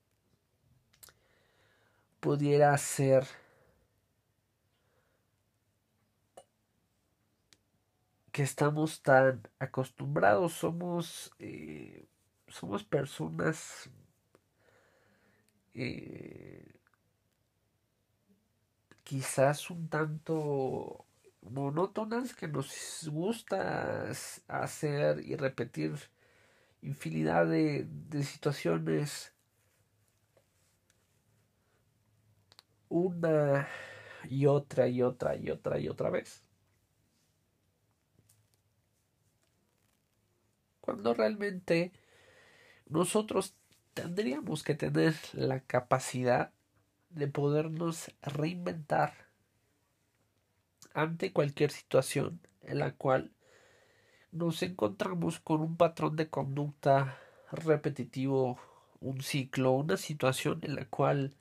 pudiera 2.20 2.76
ser 2.78 3.26
que 8.32 8.42
estamos 8.42 9.02
tan 9.02 9.42
acostumbrados, 9.58 10.52
somos, 10.54 11.32
eh, 11.38 12.06
somos 12.48 12.84
personas 12.84 13.90
eh, 15.74 16.80
quizás 19.04 19.70
un 19.70 19.88
tanto 19.88 21.04
monótonas 21.42 22.34
que 22.34 22.48
nos 22.48 23.08
gusta 23.10 24.10
hacer 24.48 25.20
y 25.24 25.36
repetir 25.36 25.94
infinidad 26.82 27.46
de, 27.46 27.86
de 27.88 28.22
situaciones 28.24 29.32
una 32.90 33.68
y 34.28 34.46
otra 34.46 34.86
y 34.88 35.02
otra 35.02 35.34
y 35.36 35.50
otra 35.50 35.78
y 35.78 35.88
otra 35.88 36.10
vez. 36.10 36.42
Cuando 40.90 41.14
realmente 41.14 41.92
nosotros 42.88 43.54
tendríamos 43.94 44.64
que 44.64 44.74
tener 44.74 45.14
la 45.34 45.60
capacidad 45.60 46.50
de 47.10 47.28
podernos 47.28 48.10
reinventar 48.22 49.14
ante 50.92 51.32
cualquier 51.32 51.70
situación 51.70 52.40
en 52.62 52.80
la 52.80 52.90
cual 52.90 53.30
nos 54.32 54.64
encontramos 54.64 55.38
con 55.38 55.60
un 55.60 55.76
patrón 55.76 56.16
de 56.16 56.28
conducta 56.28 57.20
repetitivo, 57.52 58.58
un 58.98 59.22
ciclo, 59.22 59.70
una 59.70 59.96
situación 59.96 60.58
en 60.64 60.74
la 60.74 60.86
cual 60.86 61.36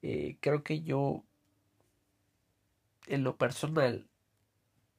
eh, 0.00 0.38
creo 0.40 0.62
que 0.62 0.80
yo 0.80 1.22
en 3.08 3.24
lo 3.24 3.36
personal 3.36 4.06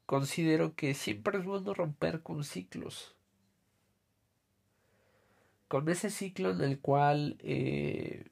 considero 0.05 0.75
que 0.75 0.93
siempre 0.93 1.39
es 1.39 1.45
bueno 1.45 1.73
romper 1.73 2.21
con 2.21 2.43
ciclos 2.43 3.15
con 5.71 5.87
ese 5.87 6.09
ciclo 6.09 6.49
en 6.51 6.59
el 6.59 6.81
cual 6.81 7.37
eh, 7.39 8.25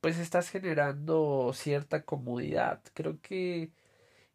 pues 0.00 0.18
estás 0.18 0.50
generando 0.50 1.52
cierta 1.54 2.04
comodidad. 2.04 2.82
Creo 2.92 3.20
que 3.22 3.70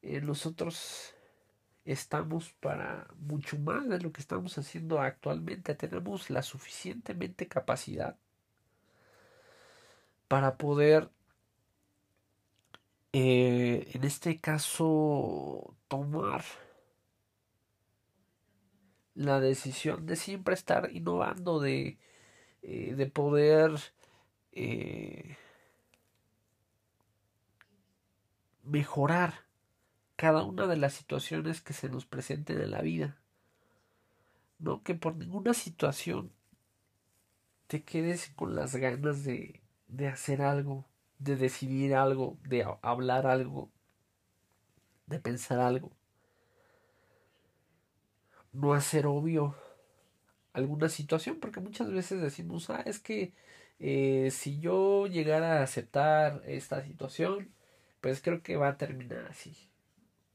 eh, 0.02 0.22
nosotros 0.22 1.14
estamos 1.84 2.54
para 2.62 3.08
mucho 3.20 3.60
más 3.60 3.90
de 3.90 4.00
lo 4.00 4.14
que 4.14 4.22
estamos 4.22 4.58
haciendo 4.58 5.02
actualmente. 5.02 5.76
Tenemos 5.76 6.30
la 6.30 6.42
suficientemente 6.42 7.50
capacidad 7.50 8.16
para 10.30 10.56
poder, 10.58 11.10
eh, 13.12 13.92
en 13.94 14.06
este 14.06 14.40
caso, 14.40 15.76
tomar 15.90 16.46
la 19.16 19.40
decisión 19.40 20.06
de 20.06 20.16
siempre 20.16 20.54
estar 20.54 20.90
innovando, 20.92 21.60
de, 21.60 21.98
eh, 22.62 22.94
de 22.96 23.06
poder 23.08 23.72
eh, 24.52 25.38
mejorar 28.64 29.34
cada 30.16 30.44
una 30.44 30.68
de 30.68 30.78
las 30.78 30.94
situaciones 30.94 31.62
que 31.62 31.74
se 31.74 31.90
nos 31.90 32.06
presenten 32.06 32.62
en 32.62 32.72
la 32.72 32.82
vida. 32.82 33.18
No 34.60 34.84
que 34.84 34.94
por 34.96 35.16
ninguna 35.16 35.54
situación 35.54 36.32
te 37.68 37.84
quedes 37.84 38.30
con 38.36 38.56
las 38.56 38.76
ganas 38.76 39.24
de, 39.24 39.62
de 39.88 40.08
hacer 40.08 40.42
algo, 40.42 40.86
de 41.20 41.36
decidir 41.36 41.96
algo, 41.96 42.38
de 42.44 42.66
hablar 42.82 43.28
algo, 43.28 43.72
de 45.08 45.20
pensar 45.20 45.60
algo. 45.60 45.92
No 48.54 48.74
hacer 48.74 49.06
obvio 49.08 49.56
alguna 50.54 50.90
situación, 50.90 51.40
porque 51.40 51.60
muchas 51.62 51.92
veces 51.92 52.22
decimos, 52.22 52.70
ah, 52.70 52.84
es 52.86 53.00
que 53.00 53.34
eh, 53.80 54.30
si 54.32 54.60
yo 54.60 55.08
llegara 55.08 55.60
a 55.60 55.64
aceptar 55.64 56.44
esta 56.46 56.84
situación, 56.84 57.50
pues 58.02 58.22
creo 58.22 58.44
que 58.44 58.58
va 58.58 58.70
a 58.70 58.78
terminar 58.78 59.26
así. 59.30 59.56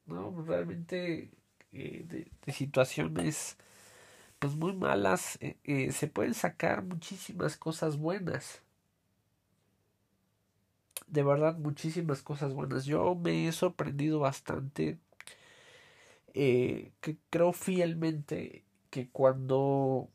No, 0.07 0.45
realmente 0.47 1.31
eh, 1.73 2.05
de, 2.09 2.53
situaciones 2.53 3.57
pues 4.39 4.55
muy 4.57 4.75
malas 4.75 5.39
eh, 5.41 5.93
se 5.93 6.09
pueden 6.09 6.35
sacar 6.35 6.85
muchísimas 6.85 7.57
cosas 7.57 7.99
buenas. 7.99 8.63
De 11.07 11.23
verdad, 11.23 11.57
muchísimas 11.59 12.23
cosas 12.23 12.53
buenas. 12.55 12.85
Yo 12.85 13.15
me 13.15 13.47
he 13.49 13.53
sorprendido 13.53 14.21
bastante. 14.21 14.99
Que 17.01 17.17
creo 17.31 17.53
fielmente 17.53 18.65
que 18.91 19.09
cuando 19.11 20.11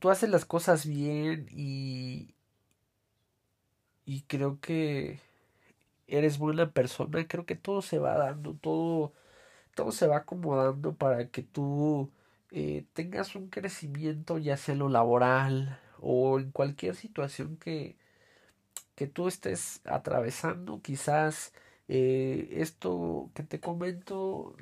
tú 0.00 0.10
haces 0.10 0.28
las 0.30 0.44
cosas 0.44 0.86
bien 0.86 1.46
y 1.50 2.34
y 4.10 4.22
creo 4.22 4.60
que 4.60 5.20
eres 6.08 6.38
buena 6.38 6.72
persona, 6.72 7.26
creo 7.28 7.46
que 7.46 7.56
todo 7.56 7.82
se 7.82 7.98
va 7.98 8.16
dando, 8.18 8.54
todo, 8.54 9.12
todo 9.74 9.92
se 9.92 10.08
va 10.08 10.18
acomodando 10.18 10.94
para 10.96 11.28
que 11.30 11.42
tú 11.42 12.10
eh, 12.52 12.84
tengas 12.94 13.36
un 13.36 13.48
crecimiento, 13.50 14.38
ya 14.38 14.56
sea 14.56 14.74
en 14.74 14.80
lo 14.80 14.88
laboral 14.88 15.80
o 16.00 16.40
en 16.40 16.50
cualquier 16.52 16.96
situación 16.96 17.56
que, 17.58 17.96
que 18.96 19.06
tú 19.06 19.28
estés 19.28 19.80
atravesando. 19.84 20.82
Quizás 20.82 21.52
eh, 21.88 22.48
esto 22.52 23.30
que 23.34 23.44
te 23.44 23.60
comento 23.60 24.56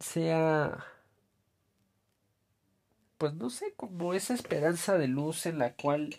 sea 0.00 0.84
pues 3.20 3.34
no 3.34 3.50
sé, 3.50 3.74
como 3.76 4.14
esa 4.14 4.32
esperanza 4.34 4.96
de 4.96 5.06
luz 5.06 5.44
en 5.44 5.58
la 5.58 5.74
cual 5.74 6.16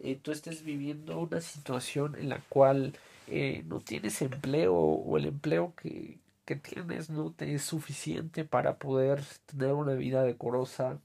eh, 0.00 0.16
tú 0.20 0.32
estés 0.32 0.64
viviendo 0.64 1.18
una 1.20 1.40
situación 1.40 2.16
en 2.16 2.30
la 2.30 2.40
cual 2.48 2.94
eh, 3.28 3.62
no 3.66 3.80
tienes 3.80 4.20
empleo 4.22 4.74
o 4.74 5.16
el 5.18 5.26
empleo 5.26 5.74
que, 5.76 6.18
que 6.44 6.56
tienes 6.56 7.10
no 7.10 7.32
te 7.32 7.54
es 7.54 7.62
suficiente 7.62 8.44
para 8.44 8.78
poder 8.78 9.22
tener 9.46 9.72
una 9.72 9.94
vida 9.94 10.24
decorosa, 10.24 10.98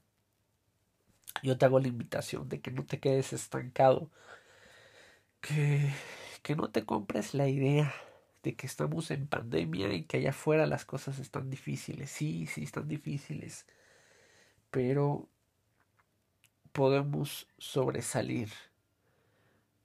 yo 1.42 1.56
te 1.58 1.66
hago 1.66 1.78
la 1.80 1.88
invitación 1.88 2.48
de 2.48 2.60
que 2.60 2.70
no 2.72 2.84
te 2.84 2.98
quedes 3.00 3.32
estancado, 3.32 4.10
que, 5.40 5.92
que 6.42 6.56
no 6.56 6.70
te 6.70 6.84
compres 6.84 7.34
la 7.34 7.48
idea 7.48 7.94
que 8.56 8.66
estamos 8.66 9.10
en 9.10 9.26
pandemia 9.26 9.92
y 9.94 10.04
que 10.04 10.18
allá 10.18 10.30
afuera 10.30 10.66
las 10.66 10.84
cosas 10.84 11.18
están 11.18 11.50
difíciles. 11.50 12.10
Sí, 12.10 12.46
sí, 12.46 12.64
están 12.64 12.88
difíciles, 12.88 13.66
pero 14.70 15.28
podemos 16.72 17.46
sobresalir. 17.58 18.48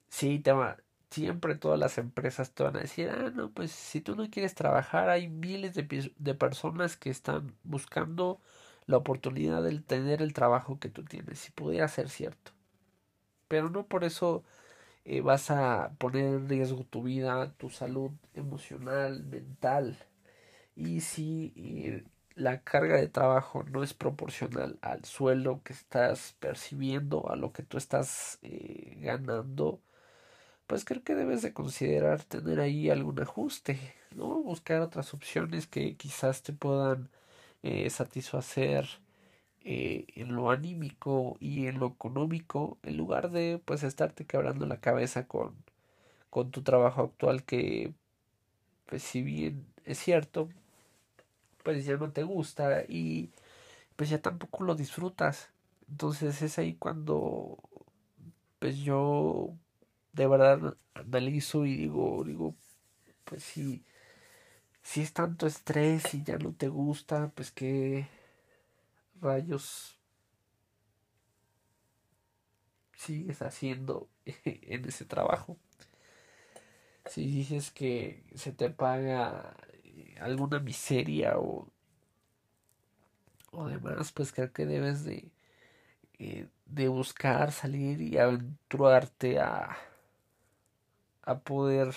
Sí, 0.09 0.39
te 0.39 0.51
va, 0.51 0.77
siempre 1.09 1.55
todas 1.55 1.79
las 1.79 1.97
empresas 1.97 2.53
te 2.53 2.63
van 2.63 2.75
a 2.77 2.81
decir, 2.81 3.09
ah, 3.09 3.31
no, 3.33 3.51
pues 3.51 3.71
si 3.71 4.01
tú 4.01 4.15
no 4.15 4.29
quieres 4.29 4.55
trabajar, 4.55 5.09
hay 5.09 5.27
miles 5.27 5.73
de, 5.75 6.13
de 6.17 6.35
personas 6.35 6.97
que 6.97 7.09
están 7.09 7.55
buscando 7.63 8.39
la 8.85 8.97
oportunidad 8.97 9.63
de 9.63 9.79
tener 9.79 10.21
el 10.21 10.33
trabajo 10.33 10.79
que 10.79 10.89
tú 10.89 11.03
tienes, 11.03 11.39
si 11.39 11.51
pudiera 11.51 11.87
ser 11.87 12.09
cierto. 12.09 12.51
Pero 13.47 13.69
no 13.69 13.85
por 13.87 14.03
eso 14.03 14.43
eh, 15.05 15.21
vas 15.21 15.51
a 15.51 15.93
poner 15.99 16.25
en 16.25 16.49
riesgo 16.49 16.85
tu 16.85 17.03
vida, 17.03 17.53
tu 17.57 17.69
salud 17.69 18.11
emocional, 18.33 19.23
mental. 19.25 19.97
Y 20.75 21.01
si 21.01 21.53
eh, 21.57 22.03
la 22.35 22.63
carga 22.63 22.97
de 22.97 23.09
trabajo 23.09 23.63
no 23.63 23.83
es 23.83 23.93
proporcional 23.93 24.79
al 24.81 25.05
sueldo 25.05 25.61
que 25.63 25.73
estás 25.73 26.35
percibiendo, 26.39 27.29
a 27.31 27.35
lo 27.35 27.53
que 27.53 27.63
tú 27.63 27.77
estás 27.77 28.39
eh, 28.43 28.97
ganando, 29.01 29.81
pues 30.67 30.85
creo 30.85 31.03
que 31.03 31.15
debes 31.15 31.41
de 31.41 31.53
considerar 31.53 32.23
tener 32.23 32.59
ahí 32.59 32.89
algún 32.89 33.19
ajuste, 33.21 33.79
¿no? 34.15 34.41
Buscar 34.43 34.81
otras 34.81 35.13
opciones 35.13 35.67
que 35.67 35.95
quizás 35.97 36.43
te 36.43 36.53
puedan 36.53 37.09
satisfacer 37.89 38.87
eh, 39.63 40.05
en 40.15 40.35
lo 40.35 40.51
anímico 40.51 41.37
y 41.39 41.67
en 41.67 41.79
lo 41.79 41.87
económico, 41.87 42.77
en 42.83 42.97
lugar 42.97 43.31
de 43.31 43.61
pues 43.65 43.83
estarte 43.83 44.25
quebrando 44.25 44.65
la 44.67 44.79
cabeza 44.81 45.27
con, 45.27 45.55
con 46.29 46.51
tu 46.51 46.63
trabajo 46.63 47.03
actual 47.03 47.43
que 47.45 47.93
pues 48.87 49.03
si 49.03 49.21
bien 49.23 49.65
es 49.85 49.99
cierto, 49.99 50.49
pues 51.63 51.85
ya 51.85 51.97
no 51.97 52.11
te 52.11 52.23
gusta 52.23 52.83
y 52.87 53.29
pues 53.95 54.09
ya 54.09 54.21
tampoco 54.21 54.63
lo 54.65 54.75
disfrutas. 54.75 55.49
Entonces 55.89 56.41
es 56.41 56.59
ahí 56.59 56.75
cuando 56.75 57.59
pues 58.59 58.77
yo 58.79 59.51
de 60.13 60.27
verdad 60.27 60.77
analizo 60.95 61.65
y 61.65 61.75
digo, 61.77 62.23
digo, 62.25 62.55
pues 63.25 63.43
si, 63.43 63.83
si 64.83 65.01
es 65.01 65.13
tanto 65.13 65.47
estrés 65.47 66.13
y 66.13 66.23
ya 66.23 66.37
no 66.37 66.53
te 66.53 66.67
gusta, 66.69 67.31
pues 67.35 67.51
qué 67.51 68.07
rayos 69.23 69.97
sigues 72.95 73.41
haciendo 73.41 74.09
en 74.45 74.85
ese 74.85 75.05
trabajo. 75.05 75.57
Si 77.05 77.25
dices 77.25 77.71
que 77.71 78.23
se 78.35 78.51
te 78.53 78.69
paga 78.69 79.55
alguna 80.21 80.59
miseria 80.59 81.37
o, 81.37 81.67
o 83.51 83.67
demás, 83.67 84.11
pues 84.11 84.31
creo 84.31 84.51
que 84.51 84.65
debes 84.65 85.03
de, 85.03 85.31
eh, 86.19 86.47
de 86.65 86.87
buscar 86.89 87.51
salir 87.51 88.01
y 88.01 88.17
aventurarte 88.17 89.39
a 89.39 89.77
a 91.23 91.39
poder 91.39 91.95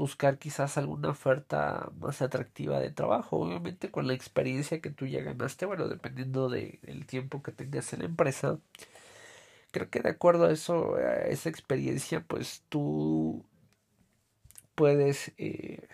buscar 0.00 0.38
quizás 0.38 0.78
alguna 0.78 1.10
oferta 1.10 1.90
más 2.00 2.22
atractiva 2.22 2.80
de 2.80 2.90
trabajo, 2.90 3.38
obviamente 3.38 3.90
con 3.90 4.06
la 4.06 4.14
experiencia 4.14 4.80
que 4.80 4.90
tú 4.90 5.06
ya 5.06 5.22
ganaste, 5.22 5.66
bueno, 5.66 5.88
dependiendo 5.88 6.48
de, 6.48 6.80
del 6.82 7.06
tiempo 7.06 7.42
que 7.42 7.52
tengas 7.52 7.92
en 7.92 8.00
la 8.00 8.06
empresa. 8.06 8.58
Creo 9.70 9.90
que 9.90 10.00
de 10.00 10.10
acuerdo 10.10 10.46
a 10.46 10.52
eso, 10.52 10.96
a 10.96 11.26
esa 11.28 11.48
experiencia, 11.50 12.24
pues 12.26 12.64
tú 12.68 13.44
puedes, 14.74 15.32
eh, 15.38 15.86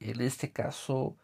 en 0.00 0.20
este 0.20 0.50
caso, 0.50 1.16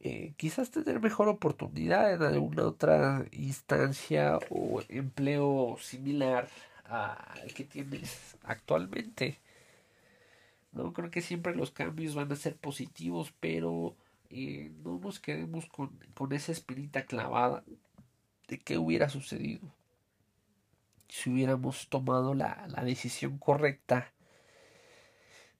eh, 0.00 0.34
quizás 0.36 0.70
tener 0.70 1.00
mejor 1.00 1.28
oportunidad 1.28 2.12
en 2.12 2.22
alguna 2.22 2.64
otra 2.64 3.24
instancia 3.32 4.38
o 4.50 4.82
empleo 4.88 5.76
similar 5.80 6.48
al 6.84 7.52
que 7.54 7.64
tienes 7.64 8.36
actualmente. 8.44 9.38
No 10.84 10.92
creo 10.92 11.10
que 11.10 11.22
siempre 11.22 11.54
los 11.54 11.70
cambios 11.70 12.14
van 12.14 12.30
a 12.30 12.36
ser 12.36 12.56
positivos, 12.56 13.32
pero 13.40 13.96
eh, 14.30 14.70
no 14.84 14.98
nos 14.98 15.20
quedemos 15.20 15.66
con, 15.66 15.98
con 16.14 16.32
esa 16.32 16.52
espinita 16.52 17.06
clavada 17.06 17.64
de 18.48 18.58
qué 18.58 18.78
hubiera 18.78 19.08
sucedido 19.08 19.60
si 21.08 21.30
hubiéramos 21.30 21.88
tomado 21.88 22.34
la, 22.34 22.66
la 22.68 22.84
decisión 22.84 23.38
correcta 23.38 24.12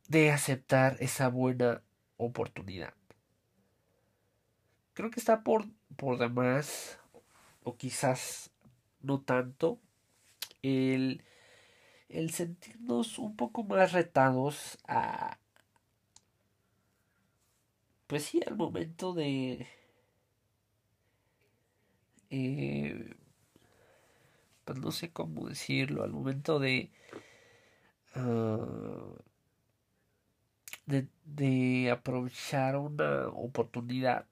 de 0.09 0.31
aceptar 0.31 0.97
esa 1.01 1.29
buena 1.29 1.83
oportunidad. 2.17 2.95
Creo 4.95 5.11
que 5.11 5.21
está 5.21 5.43
por, 5.43 5.67
por 5.97 6.19
demás 6.19 6.99
o 7.63 7.77
quizás 7.77 8.51
no 9.03 9.21
tanto, 9.21 9.79
el, 10.63 11.23
el 12.09 12.31
sentirnos 12.31 13.19
un 13.19 13.37
poco 13.37 13.65
más 13.65 13.93
retados 13.93 14.79
a, 14.87 15.39
pues 18.07 18.25
sí, 18.25 18.41
al 18.47 18.57
momento 18.57 19.13
de, 19.15 19.67
eh, 22.31 23.15
pues 24.65 24.79
no 24.79 24.93
sé 24.93 25.11
cómo 25.13 25.49
decirlo, 25.49 26.03
al 26.05 26.13
momento 26.13 26.59
de, 26.59 26.91
uh, 28.17 29.17
de, 30.87 31.09
de, 31.25 31.91
aprovechar 31.91 32.77
una 32.77 33.29
oportunidad. 33.29 34.27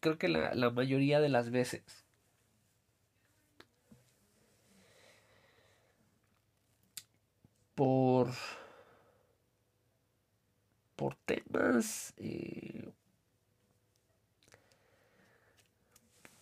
Creo 0.00 0.18
que 0.18 0.28
la, 0.28 0.54
la 0.54 0.70
mayoría 0.70 1.20
de 1.20 1.28
las 1.28 1.50
veces 1.50 2.01
por 7.82 8.30
por 10.94 11.16
temas 11.16 12.14
eh, 12.16 12.88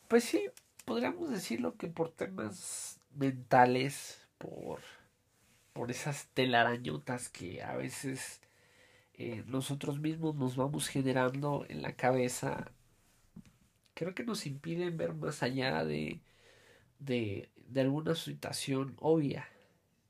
pues 0.07 0.24
sí 0.24 0.50
podríamos 0.85 1.31
decirlo 1.31 1.79
que 1.79 1.88
por 1.88 2.11
temas 2.11 3.00
mentales 3.14 4.29
por 4.37 4.81
por 5.72 5.90
esas 5.90 6.26
telarañotas 6.35 7.31
que 7.31 7.62
a 7.62 7.74
veces 7.74 8.42
eh, 9.14 9.42
nosotros 9.46 9.98
mismos 9.98 10.35
nos 10.35 10.57
vamos 10.57 10.88
generando 10.88 11.64
en 11.70 11.81
la 11.81 11.96
cabeza 11.96 12.70
creo 13.94 14.14
que 14.14 14.24
nos 14.24 14.44
impiden 14.44 14.98
ver 14.98 15.14
más 15.14 15.42
allá 15.42 15.87
de 15.87 16.20
de, 16.98 17.48
de 17.57 17.81
alguna 17.81 18.14
situación 18.14 18.94
obvia 19.00 19.48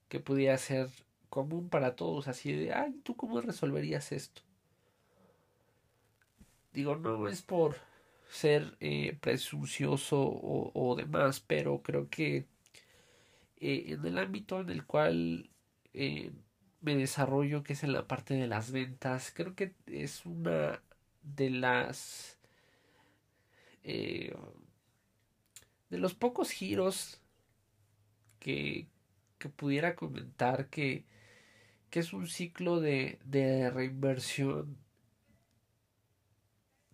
que 0.09 0.19
pudiera 0.19 0.59
ser 0.59 0.89
común 1.31 1.69
para 1.71 1.97
todos, 1.97 2.29
así 2.29 2.53
de, 2.53 2.75
ay, 2.75 2.93
¿tú 3.05 3.17
cómo 3.17 3.41
resolverías 3.41 4.13
esto? 4.13 4.43
Digo, 6.73 6.97
no 6.97 7.29
es 7.29 7.43
por 7.43 7.77
ser 8.29 8.77
eh, 8.81 9.17
presuncioso 9.21 10.21
o, 10.21 10.71
o, 10.75 10.97
demás, 10.97 11.41
pero 11.41 11.83
creo 11.83 12.09
que 12.11 12.47
eh, 13.59 13.85
en 13.89 14.05
el 14.07 14.19
ámbito 14.19 14.61
en 14.61 14.71
el 14.71 14.85
cual 14.85 15.51
eh, 15.95 16.33
me 16.81 16.97
desarrollo, 16.97 17.63
que 17.63 17.75
es 17.75 17.83
en 17.85 17.93
la 17.93 18.07
parte 18.07 18.35
de 18.35 18.47
las 18.47 18.73
ventas, 18.73 19.33
creo 19.35 19.55
que 19.55 19.75
es 19.87 20.25
una 20.27 20.83
de 21.23 21.51
las 21.51 22.39
eh, 23.85 24.35
de 25.91 25.99
los 25.99 26.15
pocos 26.15 26.51
giros 26.51 27.21
que, 28.39 28.87
que 29.39 29.49
pudiera 29.49 29.97
comentar 29.97 30.69
que 30.69 31.05
que 31.91 32.01
es 32.01 32.13
un 32.13 32.27
ciclo 32.29 32.81
de, 32.81 33.19
de 33.25 33.71
reinversión 33.71 34.79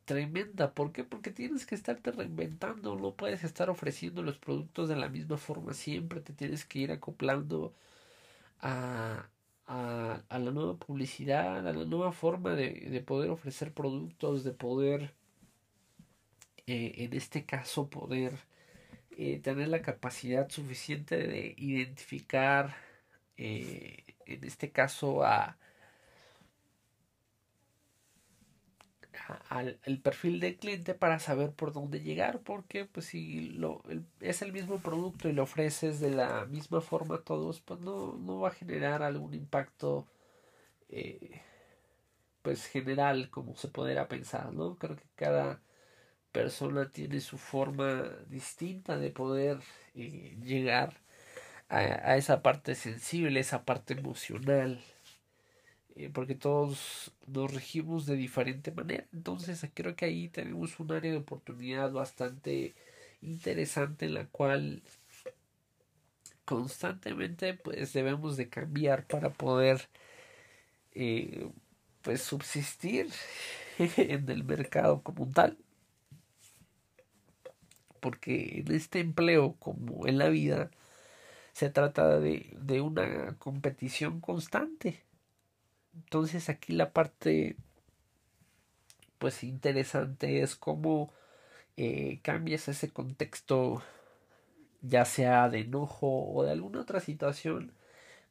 tremenda. 0.05 0.73
¿Por 0.75 0.93
qué? 0.93 1.05
Porque 1.05 1.31
tienes 1.31 1.67
que 1.67 1.75
estarte 1.75 2.13
reinventando, 2.13 2.97
no 2.97 3.15
puedes 3.15 3.45
estar 3.45 3.69
ofreciendo 3.71 4.23
los 4.23 4.39
productos 4.39 4.89
de 4.89 4.97
la 4.97 5.09
misma 5.09 5.37
forma 5.37 5.75
siempre, 5.75 6.21
te 6.21 6.33
tienes 6.33 6.65
que 6.65 6.79
ir 6.81 6.93
acoplando 6.93 7.75
a, 8.61 9.29
a, 9.67 10.23
a 10.29 10.39
la 10.39 10.51
nueva 10.53 10.77
publicidad, 10.79 11.67
a 11.69 11.73
la 11.73 11.85
nueva 11.85 12.13
forma 12.13 12.55
de, 12.55 12.73
de 12.91 13.01
poder 13.03 13.31
ofrecer 13.31 13.73
productos, 13.75 14.45
de 14.45 14.53
poder, 14.53 15.15
eh, 16.67 16.95
en 16.99 17.13
este 17.15 17.45
caso, 17.45 17.89
poder 17.91 18.33
eh, 19.11 19.41
tener 19.41 19.69
la 19.69 19.83
capacidad 19.83 20.49
suficiente 20.51 21.17
de 21.17 21.55
identificar 21.59 22.77
eh, 23.37 24.16
en 24.27 24.45
este 24.45 24.71
caso 24.73 25.25
a, 25.25 25.59
al 29.49 29.79
el 29.85 30.01
perfil 30.01 30.41
del 30.41 30.57
cliente 30.57 30.95
para 30.95 31.19
saber 31.19 31.53
por 31.53 31.73
dónde 31.73 32.01
llegar 32.01 32.41
porque 32.41 32.85
pues 32.85 33.07
si 33.07 33.49
lo 33.51 33.83
es 34.21 34.43
el 34.43 34.53
mismo 34.53 34.79
producto 34.79 35.29
y 35.29 35.33
lo 35.33 35.45
ofreces 35.45 36.01
de 36.01 36.11
la 36.11 36.45
misma 36.47 36.81
forma 36.81 37.17
a 37.17 37.23
todos 37.23 37.61
pues 37.61 37.81
no, 37.81 38.15
no 38.19 38.41
va 38.41 38.49
a 38.49 38.53
generar 38.53 39.03
algún 39.03 39.35
impacto 39.35 40.07
eh, 40.91 41.43
pues 42.43 42.67
general 42.67 43.31
como 43.31 43.57
se 43.57 43.69
podrá 43.69 44.09
pensar 44.09 44.53
no 44.53 44.77
creo 44.79 44.97
que 44.97 45.09
cada 45.17 45.61
persona 46.33 46.91
tiene 46.93 47.21
su 47.21 47.39
forma 47.39 48.05
distinta 48.29 48.99
de 48.99 49.11
poder 49.11 49.61
eh, 49.95 50.37
llegar 50.43 51.01
a, 51.69 52.17
esa 52.17 52.43
parte 52.43 52.75
sensible, 52.75 53.41
esa 53.41 53.65
parte 53.65 53.95
emocional, 53.95 54.81
eh, 55.97 56.11
porque 56.13 56.35
todos 56.35 57.13
nos 57.27 57.53
regimos 57.53 58.07
de 58.07 58.17
diferente 58.17 58.73
manera. 58.73 59.07
Entonces 59.13 59.65
creo 59.75 59.97
que 59.97 60.07
ahí 60.07 60.29
tenemos 60.29 60.79
un 60.81 60.93
área 60.93 61.13
de 61.13 61.19
oportunidad 61.19 61.93
bastante 61.93 62.75
interesante 63.23 64.07
en 64.07 64.15
la 64.15 64.27
cual 64.27 64.83
constantemente 66.45 67.55
pues 67.55 67.93
debemos 67.93 68.37
de 68.37 68.49
cambiar 68.49 69.07
para 69.07 69.31
poder 69.31 69.89
eh, 70.95 71.51
pues 72.03 72.23
subsistir 72.23 73.11
en 73.79 74.29
el 74.31 74.45
mercado 74.45 75.03
como 75.03 75.29
tal 75.31 75.59
porque 78.01 78.61
en 78.61 78.73
este 78.73 79.01
empleo 79.01 79.57
como 79.59 80.07
en 80.07 80.19
la 80.19 80.29
vida 80.29 80.71
se 81.57 81.71
trata 81.71 82.21
de, 82.21 82.55
de 82.61 82.83
una 82.83 83.35
competición 83.39 84.21
constante. 84.21 85.03
Entonces 85.95 86.51
aquí 86.51 86.75
la 86.75 86.93
parte 86.93 87.57
pues 89.17 89.43
interesante 89.43 90.43
es 90.43 90.55
cómo 90.55 91.15
eh, 91.79 92.21
cambias 92.23 92.69
ese 92.69 92.91
contexto 92.91 93.83
ya 94.83 95.07
sea 95.07 95.49
de 95.49 95.61
enojo 95.61 96.31
o 96.31 96.45
de 96.45 96.51
alguna 96.51 96.83
otra 96.83 97.01
situación 97.01 97.73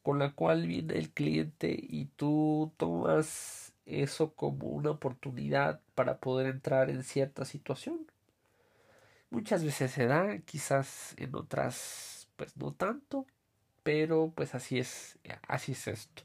con 0.04 0.20
la 0.20 0.34
cual 0.34 0.68
viene 0.68 0.94
el 0.94 1.10
cliente 1.10 1.76
y 1.82 2.06
tú 2.18 2.74
tomas 2.78 3.74
eso 3.88 4.34
como 4.36 4.68
una 4.68 4.92
oportunidad 4.92 5.82
para 5.96 6.20
poder 6.20 6.46
entrar 6.46 6.92
en 6.92 7.04
cierta 7.04 7.44
situación. 7.44 8.06
Muchas 9.32 9.64
veces 9.64 9.90
se 9.90 10.06
da, 10.06 10.38
quizás 10.46 11.16
en 11.18 11.34
otras 11.34 12.14
pues 12.36 12.58
no 12.58 12.74
tanto, 12.74 13.26
pero 13.84 14.32
pues 14.36 14.56
así 14.56 14.80
es, 14.80 15.19
así 15.48 15.74
es 15.74 15.88
esto. 15.88 16.24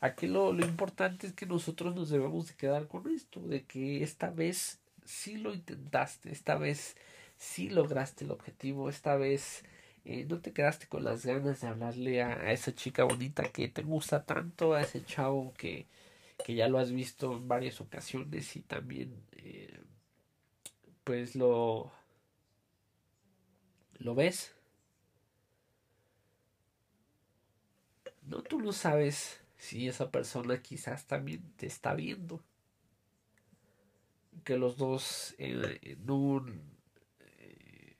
Aquí 0.00 0.26
lo, 0.26 0.52
lo 0.52 0.66
importante 0.66 1.26
es 1.26 1.32
que 1.32 1.46
nosotros 1.46 1.94
nos 1.94 2.10
debemos 2.10 2.48
de 2.48 2.54
quedar 2.54 2.88
con 2.88 3.08
esto, 3.08 3.40
de 3.40 3.64
que 3.64 4.02
esta 4.02 4.30
vez 4.30 4.80
sí 5.04 5.36
lo 5.36 5.54
intentaste, 5.54 6.30
esta 6.30 6.56
vez 6.56 6.96
sí 7.38 7.70
lograste 7.70 8.24
el 8.24 8.30
objetivo, 8.30 8.88
esta 8.88 9.16
vez 9.16 9.64
eh, 10.04 10.26
no 10.28 10.40
te 10.40 10.52
quedaste 10.52 10.86
con 10.88 11.04
las 11.04 11.24
ganas 11.24 11.60
de 11.60 11.68
hablarle 11.68 12.22
a, 12.22 12.28
a, 12.28 12.52
esa 12.52 12.74
chica 12.74 13.04
bonita 13.04 13.44
que 13.44 13.68
te 13.68 13.82
gusta 13.82 14.24
tanto, 14.24 14.74
a 14.74 14.82
ese 14.82 15.04
chavo 15.04 15.54
que, 15.54 15.86
que 16.44 16.54
ya 16.54 16.68
lo 16.68 16.78
has 16.78 16.92
visto 16.92 17.32
en 17.36 17.48
varias 17.48 17.80
ocasiones 17.80 18.56
y 18.56 18.60
también 18.60 19.14
eh, 19.32 19.80
pues 21.04 21.36
lo 21.36 21.92
lo 23.98 24.14
ves 24.14 24.54
No, 28.24 28.42
tú 28.42 28.60
no 28.60 28.72
sabes 28.72 29.40
si 29.56 29.88
esa 29.88 30.10
persona 30.10 30.60
quizás 30.62 31.06
también 31.06 31.42
te 31.56 31.66
está 31.66 31.94
viendo. 31.94 32.42
Que 34.44 34.58
los 34.58 34.76
dos 34.76 35.34
en, 35.38 36.10
un 36.10 36.60
eh, 37.20 37.96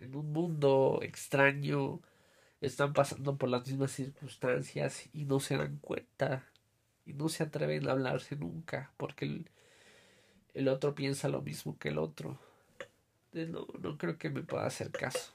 en 0.00 0.14
un 0.14 0.32
mundo 0.32 1.00
extraño 1.02 2.00
están 2.60 2.92
pasando 2.92 3.36
por 3.36 3.48
las 3.48 3.66
mismas 3.66 3.92
circunstancias 3.92 5.08
y 5.12 5.24
no 5.24 5.40
se 5.40 5.56
dan 5.56 5.78
cuenta 5.78 6.44
y 7.06 7.14
no 7.14 7.28
se 7.28 7.44
atreven 7.44 7.88
a 7.88 7.92
hablarse 7.92 8.36
nunca 8.36 8.92
porque 8.96 9.24
el, 9.24 9.50
el 10.54 10.68
otro 10.68 10.94
piensa 10.94 11.28
lo 11.28 11.42
mismo 11.42 11.78
que 11.78 11.88
el 11.90 11.98
otro. 11.98 12.38
No, 13.32 13.66
no 13.80 13.96
creo 13.96 14.18
que 14.18 14.30
me 14.30 14.42
pueda 14.42 14.66
hacer 14.66 14.90
caso. 14.90 15.32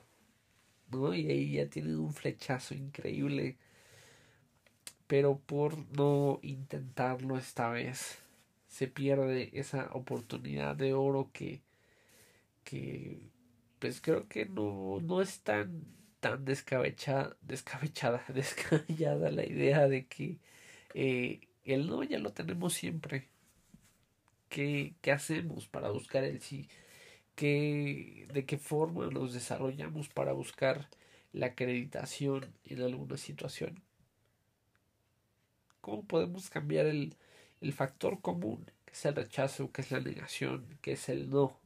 ¿no? 0.91 1.13
Y 1.13 1.27
ahí 1.29 1.53
ya 1.53 1.69
tienen 1.69 1.97
un 1.97 2.13
flechazo 2.13 2.73
increíble 2.75 3.57
pero 5.07 5.39
por 5.39 5.77
no 5.97 6.39
intentarlo 6.43 7.37
esta 7.37 7.69
vez 7.69 8.19
se 8.67 8.87
pierde 8.87 9.51
esa 9.53 9.89
oportunidad 9.93 10.75
de 10.75 10.93
oro 10.93 11.31
que 11.33 11.61
que 12.63 13.19
pues 13.79 14.01
creo 14.01 14.27
que 14.27 14.45
no 14.45 14.99
no 15.01 15.21
es 15.21 15.41
tan 15.41 15.83
tan 16.19 16.45
descabechada 16.45 17.37
descabechada 17.41 18.23
descabellada 18.33 19.31
la 19.31 19.45
idea 19.45 19.87
de 19.87 20.07
que 20.07 20.39
eh, 20.93 21.41
el 21.65 21.87
no 21.87 22.03
ya 22.03 22.19
lo 22.19 22.33
tenemos 22.33 22.73
siempre 22.73 23.29
¿Qué, 24.49 24.95
¿Qué 25.01 25.11
hacemos 25.11 25.67
para 25.67 25.89
buscar 25.89 26.23
el 26.23 26.41
sí? 26.41 26.67
qué, 27.35 28.27
de 28.33 28.45
qué 28.45 28.57
forma 28.57 29.07
nos 29.07 29.33
desarrollamos 29.33 30.09
para 30.09 30.33
buscar 30.33 30.89
la 31.33 31.47
acreditación 31.47 32.53
en 32.65 32.81
alguna 32.83 33.17
situación. 33.17 33.81
¿Cómo 35.85 36.03
podemos 36.03 36.49
cambiar 36.49 36.87
el, 36.87 37.15
el 37.61 37.71
factor 37.71 38.19
común, 38.19 38.65
que 38.85 38.93
es 38.93 39.05
el 39.05 39.13
rechazo, 39.13 39.71
que 39.71 39.81
es 39.81 39.91
la 39.91 39.99
negación, 39.99 40.65
que 40.81 40.93
es 40.93 41.09
el 41.09 41.29
no? 41.29 41.59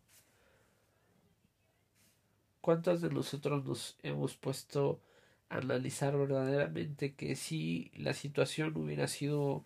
¿Cuántos 2.59 2.99
de 2.99 3.09
nosotros 3.11 3.63
nos 3.63 3.97
hemos 4.03 4.35
puesto 4.35 4.99
a 5.47 5.59
analizar 5.59 6.17
verdaderamente 6.17 7.13
que 7.13 7.37
si 7.37 7.91
la 7.95 8.13
situación 8.13 8.75
hubiera 8.75 9.07
sido 9.07 9.63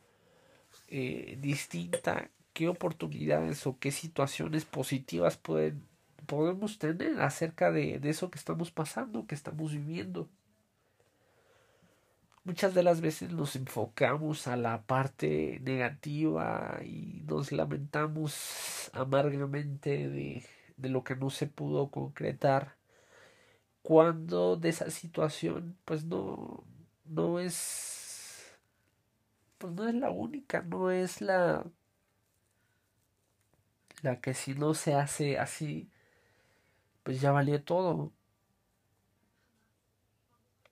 eh, 0.88 1.36
distinta, 1.42 2.30
qué 2.54 2.68
oportunidades 2.68 3.66
o 3.66 3.80
qué 3.80 3.90
situaciones 3.90 4.66
positivas 4.66 5.36
pueden, 5.36 5.84
podemos 6.28 6.78
tener 6.78 7.20
acerca 7.22 7.72
de, 7.72 7.98
de 7.98 8.10
eso 8.12 8.30
que 8.30 8.38
estamos 8.38 8.70
pasando, 8.70 9.26
que 9.26 9.34
estamos 9.34 9.72
viviendo? 9.72 10.30
Muchas 12.46 12.74
de 12.74 12.84
las 12.84 13.00
veces 13.02 13.32
nos 13.32 13.56
enfocamos 13.56 14.48
a 14.48 14.58
la 14.58 14.84
parte 14.84 15.60
negativa 15.62 16.80
y 16.84 17.24
nos 17.26 17.52
lamentamos 17.54 18.90
amargamente 18.94 20.10
de, 20.10 20.46
de 20.78 20.90
lo 20.90 21.04
que 21.04 21.16
no 21.16 21.30
se 21.30 21.48
pudo 21.48 21.90
concretar 21.90 22.76
cuando 23.84 24.56
de 24.56 24.70
esa 24.70 24.90
situación 24.90 25.78
pues 25.86 26.06
no 26.06 26.64
no 27.06 27.40
es 27.40 28.58
pues 29.58 29.74
no 29.74 29.88
es 29.88 29.96
la 29.96 30.10
única 30.10 30.62
no 30.64 30.90
es 30.92 31.22
la 31.22 31.66
la 34.02 34.20
que 34.22 34.34
si 34.34 34.54
no 34.54 34.74
se 34.74 34.94
hace 34.96 35.38
así 35.40 35.90
pues 37.04 37.22
ya 37.22 37.32
valió 37.32 37.62
todo 37.64 38.12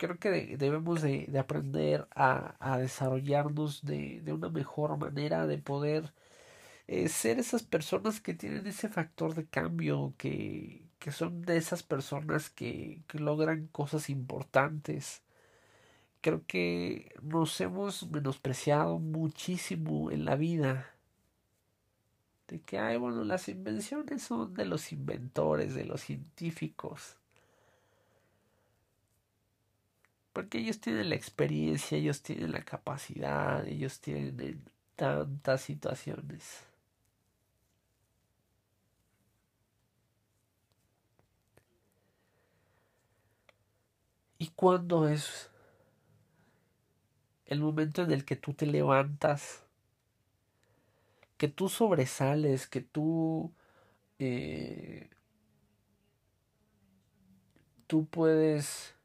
creo 0.01 0.17
que 0.19 0.57
debemos 0.57 1.03
de, 1.03 1.27
de 1.27 1.39
aprender 1.39 2.07
a, 2.15 2.55
a 2.59 2.79
desarrollarnos 2.79 3.83
de, 3.83 4.21
de, 4.21 4.33
una 4.33 4.49
mejor 4.49 4.97
manera 4.97 5.45
de 5.45 5.59
poder 5.59 6.11
eh, 6.87 7.07
ser 7.09 7.39
esas 7.39 7.63
personas 7.63 8.19
que 8.21 8.33
tienen 8.33 8.65
ese 8.67 8.89
factor 8.89 9.35
de 9.35 9.45
cambio 9.47 10.15
que, 10.17 10.87
que 10.99 11.11
son 11.11 11.43
de 11.43 11.57
esas 11.57 11.83
personas 11.83 12.49
que, 12.49 13.03
que 13.07 13.19
logran 13.19 13.67
cosas 13.67 14.09
importantes. 14.09 15.23
Creo 16.21 16.45
que 16.47 17.13
nos 17.21 17.61
hemos 17.61 18.09
menospreciado 18.09 18.99
muchísimo 18.99 20.11
en 20.11 20.25
la 20.25 20.35
vida. 20.35 20.95
De 22.47 22.59
que, 22.61 22.79
ay, 22.79 22.97
bueno, 22.97 23.23
las 23.23 23.49
invenciones 23.49 24.23
son 24.23 24.53
de 24.55 24.65
los 24.65 24.91
inventores, 24.91 25.75
de 25.75 25.85
los 25.85 26.01
científicos. 26.01 27.20
Porque 30.33 30.59
ellos 30.59 30.79
tienen 30.79 31.09
la 31.09 31.15
experiencia, 31.15 31.97
ellos 31.97 32.21
tienen 32.21 32.51
la 32.51 32.63
capacidad, 32.63 33.67
ellos 33.67 33.99
tienen 33.99 34.63
tantas 34.95 35.61
situaciones. 35.61 36.65
¿Y 44.37 44.47
cuándo 44.55 45.07
es 45.07 45.51
el 47.45 47.59
momento 47.59 48.01
en 48.01 48.11
el 48.11 48.25
que 48.25 48.35
tú 48.35 48.53
te 48.53 48.65
levantas? 48.65 49.63
Que 51.37 51.47
tú 51.47 51.69
sobresales, 51.69 52.67
que 52.67 52.81
tú... 52.81 53.53
Eh, 54.19 55.09
tú 57.87 58.05
puedes 58.05 58.95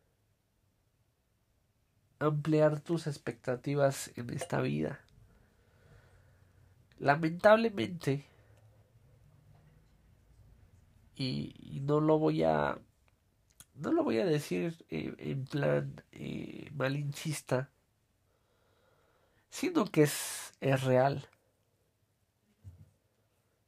ampliar 2.19 2.81
tus 2.81 3.07
expectativas 3.07 4.11
en 4.17 4.31
esta 4.31 4.61
vida. 4.61 5.01
Lamentablemente, 6.99 8.25
y, 11.15 11.81
no 11.83 12.01
lo 12.01 12.19
voy 12.19 12.43
a 12.43 12.79
no 13.75 13.93
lo 13.93 14.03
voy 14.05 14.19
a 14.19 14.25
decir 14.25 14.85
en 14.89 15.45
plan 15.45 16.03
eh, 16.13 16.71
malinchista, 16.75 17.71
sino 19.51 19.85
que 19.85 20.05
es, 20.05 20.55
es 20.61 20.83
real. 20.83 21.29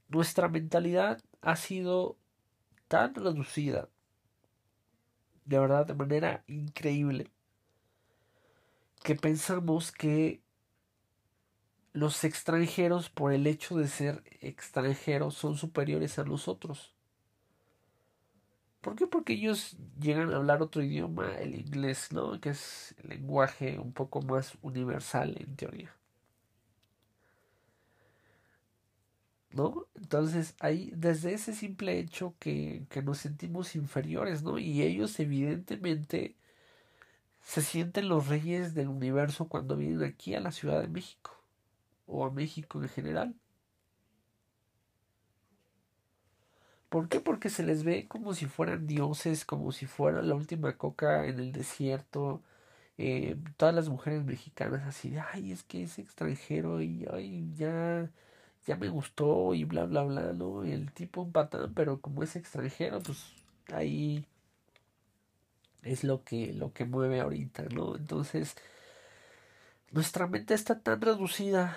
Nuestra 0.08 0.48
mentalidad 0.48 1.22
ha 1.42 1.56
sido 1.56 2.16
tan 2.88 3.14
reducida, 3.14 3.90
de 5.44 5.58
verdad, 5.58 5.86
de 5.86 5.94
manera 5.94 6.42
increíble, 6.46 7.30
que 9.02 9.14
pensamos 9.14 9.92
que 9.92 10.42
los 11.92 12.24
extranjeros, 12.24 13.10
por 13.10 13.32
el 13.32 13.46
hecho 13.46 13.76
de 13.76 13.88
ser 13.88 14.22
extranjeros, 14.40 15.34
son 15.34 15.56
superiores 15.56 16.18
a 16.18 16.24
nosotros. 16.24 16.94
¿Por 18.80 18.94
qué? 18.96 19.06
Porque 19.06 19.32
ellos 19.34 19.76
llegan 20.00 20.32
a 20.32 20.36
hablar 20.36 20.62
otro 20.62 20.82
idioma, 20.82 21.36
el 21.38 21.54
inglés, 21.56 22.12
¿no? 22.12 22.40
Que 22.40 22.50
es 22.50 22.94
el 23.02 23.10
lenguaje 23.10 23.78
un 23.78 23.92
poco 23.92 24.22
más 24.22 24.56
universal 24.62 25.36
en 25.38 25.56
teoría. 25.56 25.94
¿No? 29.50 29.86
Entonces, 29.94 30.54
ahí, 30.60 30.92
desde 30.94 31.32
ese 31.32 31.54
simple 31.54 31.98
hecho 31.98 32.34
que, 32.38 32.86
que 32.90 33.02
nos 33.02 33.18
sentimos 33.18 33.74
inferiores, 33.74 34.42
¿no? 34.42 34.58
Y 34.58 34.82
ellos 34.82 35.18
evidentemente 35.20 36.36
se 37.48 37.62
sienten 37.62 38.10
los 38.10 38.28
reyes 38.28 38.74
del 38.74 38.88
universo 38.88 39.48
cuando 39.48 39.74
vienen 39.76 40.04
aquí 40.04 40.34
a 40.34 40.40
la 40.40 40.52
Ciudad 40.52 40.82
de 40.82 40.88
México 40.88 41.32
o 42.06 42.26
a 42.26 42.30
México 42.30 42.82
en 42.82 42.90
general. 42.90 43.34
¿Por 46.90 47.08
qué? 47.08 47.20
Porque 47.20 47.48
se 47.48 47.62
les 47.62 47.84
ve 47.84 48.06
como 48.06 48.34
si 48.34 48.46
fueran 48.46 48.86
dioses, 48.86 49.44
como 49.46 49.72
si 49.72 49.86
fuera 49.86 50.20
la 50.22 50.34
última 50.34 50.76
coca 50.76 51.26
en 51.26 51.40
el 51.40 51.52
desierto. 51.52 52.42
Eh, 52.98 53.36
todas 53.56 53.74
las 53.74 53.88
mujeres 53.88 54.24
mexicanas 54.24 54.86
así 54.86 55.10
de, 55.10 55.20
ay, 55.20 55.52
es 55.52 55.64
que 55.64 55.84
es 55.84 55.98
extranjero 55.98 56.82
y 56.82 57.06
ay, 57.12 57.50
ya, 57.56 58.10
ya 58.66 58.76
me 58.76 58.88
gustó 58.90 59.54
y 59.54 59.64
bla, 59.64 59.86
bla, 59.86 60.04
bla, 60.04 60.32
¿no? 60.34 60.64
El 60.64 60.92
tipo 60.92 61.22
un 61.22 61.32
patán, 61.32 61.72
pero 61.74 62.00
como 62.00 62.22
es 62.22 62.36
extranjero, 62.36 63.00
pues 63.00 63.24
ahí 63.72 64.26
es 65.82 66.04
lo 66.04 66.24
que, 66.24 66.52
lo 66.52 66.72
que 66.72 66.84
mueve 66.84 67.20
ahorita, 67.20 67.64
¿no? 67.74 67.96
Entonces, 67.96 68.56
nuestra 69.90 70.26
mente 70.26 70.54
está 70.54 70.80
tan 70.80 71.00
reducida 71.00 71.76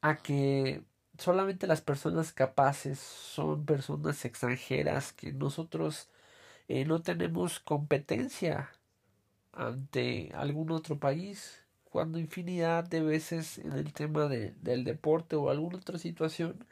a 0.00 0.16
que 0.16 0.82
solamente 1.18 1.66
las 1.66 1.80
personas 1.82 2.32
capaces 2.32 2.98
son 2.98 3.64
personas 3.66 4.24
extranjeras 4.24 5.12
que 5.12 5.32
nosotros 5.32 6.08
eh, 6.68 6.84
no 6.84 7.02
tenemos 7.02 7.60
competencia 7.60 8.70
ante 9.52 10.30
algún 10.34 10.70
otro 10.70 10.98
país 10.98 11.64
cuando 11.84 12.18
infinidad 12.18 12.84
de 12.84 13.02
veces 13.02 13.58
en 13.58 13.72
el 13.72 13.92
tema 13.92 14.28
de, 14.28 14.52
del 14.62 14.84
deporte 14.84 15.36
o 15.36 15.50
alguna 15.50 15.78
otra 15.78 15.98
situación 15.98 16.64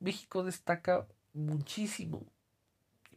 México 0.00 0.44
destaca 0.44 1.06
muchísimo 1.34 2.24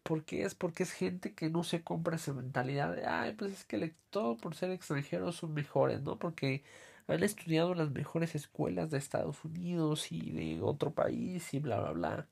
¿Por 0.08 0.24
qué 0.24 0.44
es? 0.44 0.56
Porque 0.56 0.84
es 0.84 0.94
gente 0.94 1.34
que 1.34 1.50
no 1.50 1.66
se 1.66 1.84
compra 1.84 2.16
esa 2.16 2.32
mentalidad 2.32 2.96
de, 2.96 3.06
ay, 3.06 3.34
pues 3.34 3.52
es 3.52 3.66
que 3.66 3.94
todo 4.10 4.38
por 4.38 4.56
ser 4.56 4.72
extranjeros 4.72 5.36
son 5.36 5.54
mejores, 5.54 6.02
¿no? 6.02 6.18
Porque 6.18 6.64
han 7.08 7.24
estudiado 7.24 7.76
las 7.76 7.92
mejores 7.92 8.34
escuelas 8.34 8.90
de 8.90 9.00
Estados 9.00 9.44
Unidos 9.44 10.10
y 10.14 10.32
de 10.32 10.62
otro 10.62 10.92
país 10.92 11.54
y 11.54 11.60
bla, 11.60 11.82
bla, 11.82 11.92
bla. 11.92 12.28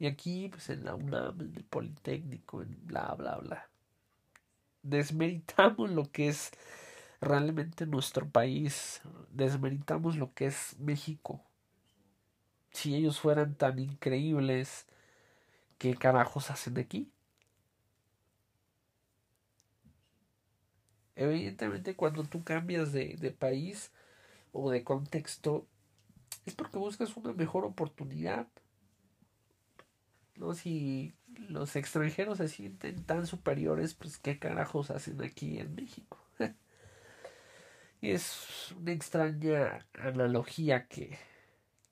Y 0.00 0.06
aquí, 0.06 0.48
pues 0.48 0.70
en 0.70 0.84
la 0.84 0.96
UNAM, 0.96 1.40
en 1.40 1.54
el 1.54 1.62
Politécnico, 1.64 2.62
en 2.62 2.76
bla, 2.84 3.14
bla, 3.16 3.36
bla. 3.36 3.68
Desmeritamos 4.82 5.90
lo 5.90 6.10
que 6.10 6.28
es 6.30 6.50
realmente 7.20 7.86
nuestro 7.86 8.28
país, 8.28 9.02
desmeritamos 9.30 10.16
lo 10.16 10.34
que 10.34 10.46
es 10.46 10.74
México. 10.80 11.44
Si 12.72 12.96
ellos 12.96 13.20
fueran 13.20 13.54
tan 13.54 13.78
increíbles, 13.78 14.86
¿qué 15.78 15.94
carajos 15.94 16.50
hacen 16.50 16.78
aquí? 16.78 17.10
Evidentemente 21.16 21.96
cuando 21.96 22.24
tú 22.24 22.44
cambias 22.44 22.92
de, 22.92 23.16
de 23.16 23.30
país 23.32 23.90
o 24.52 24.70
de 24.70 24.84
contexto 24.84 25.66
es 26.46 26.54
porque 26.54 26.78
buscas 26.78 27.16
una 27.16 27.32
mejor 27.32 27.64
oportunidad. 27.64 28.46
¿No? 30.36 30.54
Si 30.54 31.14
los 31.48 31.74
extranjeros 31.76 32.38
se 32.38 32.48
sienten 32.48 33.02
tan 33.04 33.26
superiores, 33.26 33.94
pues 33.94 34.18
qué 34.18 34.38
carajos 34.38 34.90
hacen 34.90 35.22
aquí 35.22 35.58
en 35.58 35.74
México. 35.74 36.18
es 38.02 38.74
una 38.78 38.92
extraña 38.92 39.86
analogía 39.94 40.86
que, 40.86 41.18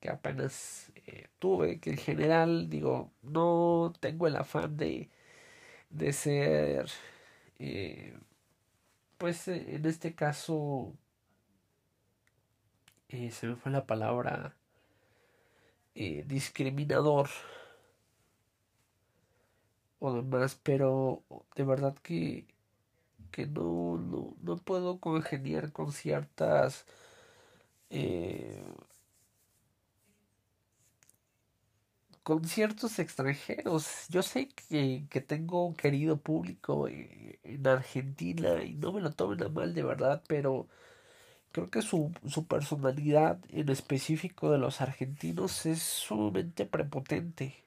apenas 0.08 0.92
eh, 1.06 1.28
tuve, 1.38 1.80
que 1.80 1.90
en 1.90 1.98
general, 1.98 2.68
digo, 2.70 3.12
no 3.22 3.92
tengo 4.00 4.26
el 4.26 4.36
afán 4.36 4.76
de, 4.76 5.10
de 5.90 6.12
ser, 6.12 6.90
eh, 7.58 8.18
pues 9.18 9.48
en 9.48 9.84
este 9.86 10.14
caso, 10.14 10.94
se 13.08 13.46
me 13.46 13.56
fue 13.56 13.72
la 13.72 13.86
palabra 13.86 14.56
discriminador 15.94 17.28
o 19.98 20.12
demás, 20.12 20.58
pero 20.62 21.22
de 21.54 21.64
verdad 21.64 21.94
que, 22.02 22.46
que 23.30 23.46
no, 23.46 23.98
no, 23.98 24.36
no 24.42 24.56
puedo 24.58 25.00
congeniar 25.00 25.72
con 25.72 25.92
ciertas 25.92 26.86
eh, 27.90 28.62
con 32.26 32.44
ciertos 32.44 32.98
extranjeros. 32.98 34.08
Yo 34.08 34.20
sé 34.22 34.48
que, 34.48 35.06
que 35.10 35.20
tengo 35.20 35.64
un 35.64 35.76
querido 35.76 36.16
público 36.18 36.88
en, 36.88 37.38
en 37.44 37.66
Argentina 37.68 38.64
y 38.64 38.74
no 38.74 38.92
me 38.92 39.00
lo 39.00 39.12
tomen 39.12 39.44
a 39.44 39.48
mal 39.48 39.74
de 39.74 39.84
verdad, 39.84 40.24
pero 40.26 40.66
creo 41.52 41.70
que 41.70 41.82
su, 41.82 42.12
su 42.26 42.46
personalidad 42.46 43.38
en 43.50 43.68
específico 43.70 44.50
de 44.50 44.58
los 44.58 44.80
argentinos 44.80 45.66
es 45.66 45.82
sumamente 45.82 46.66
prepotente. 46.66 47.64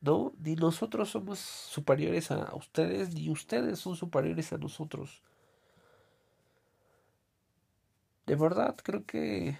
¿no? 0.00 0.32
Ni 0.38 0.54
nosotros 0.54 1.10
somos 1.10 1.40
superiores 1.40 2.30
a 2.30 2.54
ustedes, 2.54 3.12
ni 3.14 3.30
ustedes 3.30 3.80
son 3.80 3.96
superiores 3.96 4.52
a 4.52 4.58
nosotros. 4.58 5.22
De 8.26 8.36
verdad, 8.36 8.76
creo 8.84 9.04
que 9.04 9.58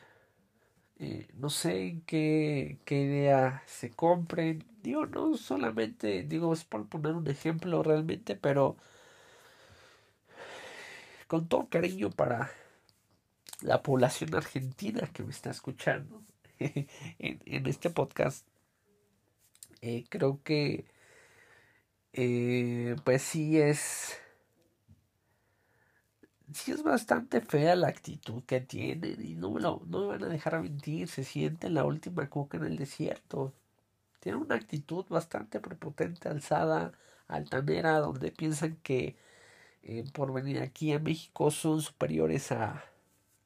eh, 0.98 1.28
no 1.34 1.50
sé 1.50 2.00
qué, 2.06 2.78
qué 2.84 3.02
idea 3.02 3.62
se 3.66 3.90
compren. 3.90 4.64
Digo, 4.82 5.06
no 5.06 5.37
solamente, 5.37 6.22
digo, 6.24 6.52
es 6.52 6.64
por 6.64 6.88
poner 6.88 7.14
un 7.14 7.28
ejemplo 7.28 7.82
realmente, 7.82 8.37
pero 8.37 8.76
con 11.26 11.48
todo 11.48 11.68
cariño 11.68 12.11
para 12.11 12.50
la 13.61 13.82
población 13.82 14.34
argentina 14.34 15.08
que 15.12 15.22
me 15.22 15.30
está 15.30 15.50
escuchando 15.50 16.22
en, 16.58 16.88
en 17.18 17.66
este 17.66 17.90
podcast 17.90 18.46
eh, 19.80 20.04
creo 20.08 20.40
que 20.42 20.84
eh, 22.12 22.96
pues 23.04 23.22
sí 23.22 23.58
es 23.61 24.18
sí 26.52 26.72
es 26.72 26.82
bastante 26.82 27.40
fea 27.40 27.76
la 27.76 27.88
actitud 27.88 28.42
que 28.44 28.61
tienen 28.61 29.24
y 29.24 29.34
no 29.34 29.50
me, 29.50 29.61
lo, 29.61 29.82
no 29.87 30.00
me 30.02 30.06
van 30.08 30.24
a 30.24 30.28
dejar 30.28 30.61
mentir, 30.62 31.08
se 31.08 31.24
siente 31.24 31.70
la 31.70 31.84
última 31.84 32.28
coca 32.30 32.58
en 32.58 32.64
el 32.64 32.76
desierto. 32.76 33.54
Tienen 34.20 34.42
una 34.42 34.56
actitud 34.56 35.04
bastante 35.08 35.61
prepotente, 35.61 36.28
alzada, 36.28 36.92
altanera, 37.28 37.98
donde 38.00 38.32
piensan 38.32 38.76
que 38.82 39.16
eh, 39.82 40.04
por 40.12 40.32
venir 40.32 40.61
aquí 40.62 40.92
a 40.92 40.98
México 40.98 41.50
son 41.50 41.82
superiores 41.82 42.52
a, 42.52 42.84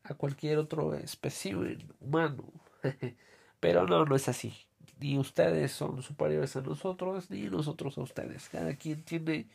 a 0.05 0.15
cualquier 0.15 0.59
otro 0.59 0.95
espécimen 0.95 1.93
humano. 2.01 2.45
Pero 3.61 3.87
no, 3.87 4.05
no 4.05 4.17
es 4.17 4.29
así 4.29 4.55
ni 5.03 5.19
ustedes 5.19 5.73
son 5.73 6.03
superiores 6.03 6.55
a 6.57 6.61
nosotros, 6.61 7.31
ni 7.31 7.43
nosotros 7.43 7.99
a 7.99 8.03
ustedes. 8.03 8.49
Cada 8.49 8.77
quien 8.77 9.03
tiene 9.03 9.49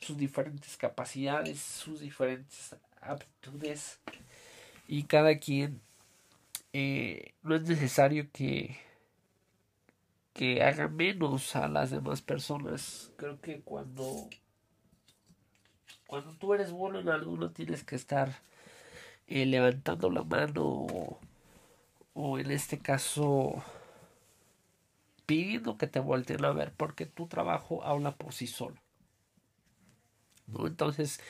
sus 0.00 0.16
diferentes 0.16 0.76
capacidades, 0.76 1.60
sus 1.60 2.00
diferentes 2.00 2.76
aptitudes 3.00 4.00
y 4.88 5.04
cada 5.04 5.38
quien 5.38 5.80
eh, 6.72 7.34
no 7.42 7.54
es 7.54 7.62
necesario 7.62 8.28
que 8.32 8.76
que 10.32 10.62
haga 10.62 10.88
menos 10.88 11.56
a 11.56 11.66
las 11.66 11.90
demás 11.90 12.20
personas. 12.20 13.10
Creo 13.16 13.40
que 13.40 13.62
cuando 13.62 14.28
cuando 16.06 16.32
tú 16.34 16.52
eres 16.54 16.70
bueno 16.70 17.00
en 17.00 17.08
algo 17.08 17.36
no 17.36 17.50
tienes 17.50 17.84
que 17.84 17.96
estar 17.96 18.40
eh, 19.28 19.46
levantando 19.46 20.10
la 20.10 20.22
mano 20.22 21.18
o 22.14 22.38
en 22.38 22.50
este 22.50 22.78
caso 22.78 23.62
pidiendo 25.24 25.76
que 25.78 25.86
te 25.86 26.00
volteen 26.00 26.44
a 26.44 26.52
ver 26.52 26.72
porque 26.76 27.06
tu 27.06 27.26
trabajo 27.26 27.82
habla 27.82 28.14
por 28.14 28.32
sí 28.32 28.46
solo. 28.46 28.76
¿No? 30.46 30.66
Entonces, 30.66 31.20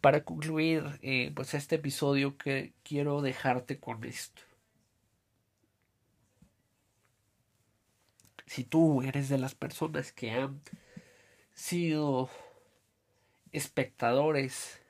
para 0.00 0.24
concluir 0.24 0.98
eh, 1.02 1.32
pues 1.34 1.54
este 1.54 1.76
episodio 1.76 2.36
que 2.36 2.74
quiero 2.82 3.22
dejarte 3.22 3.78
con 3.78 4.04
esto. 4.04 4.42
Si 8.46 8.64
tú 8.64 9.02
eres 9.02 9.28
de 9.28 9.38
las 9.38 9.54
personas 9.54 10.12
que 10.12 10.32
han 10.32 10.60
sido 11.54 12.28
espectadores, 13.52 14.80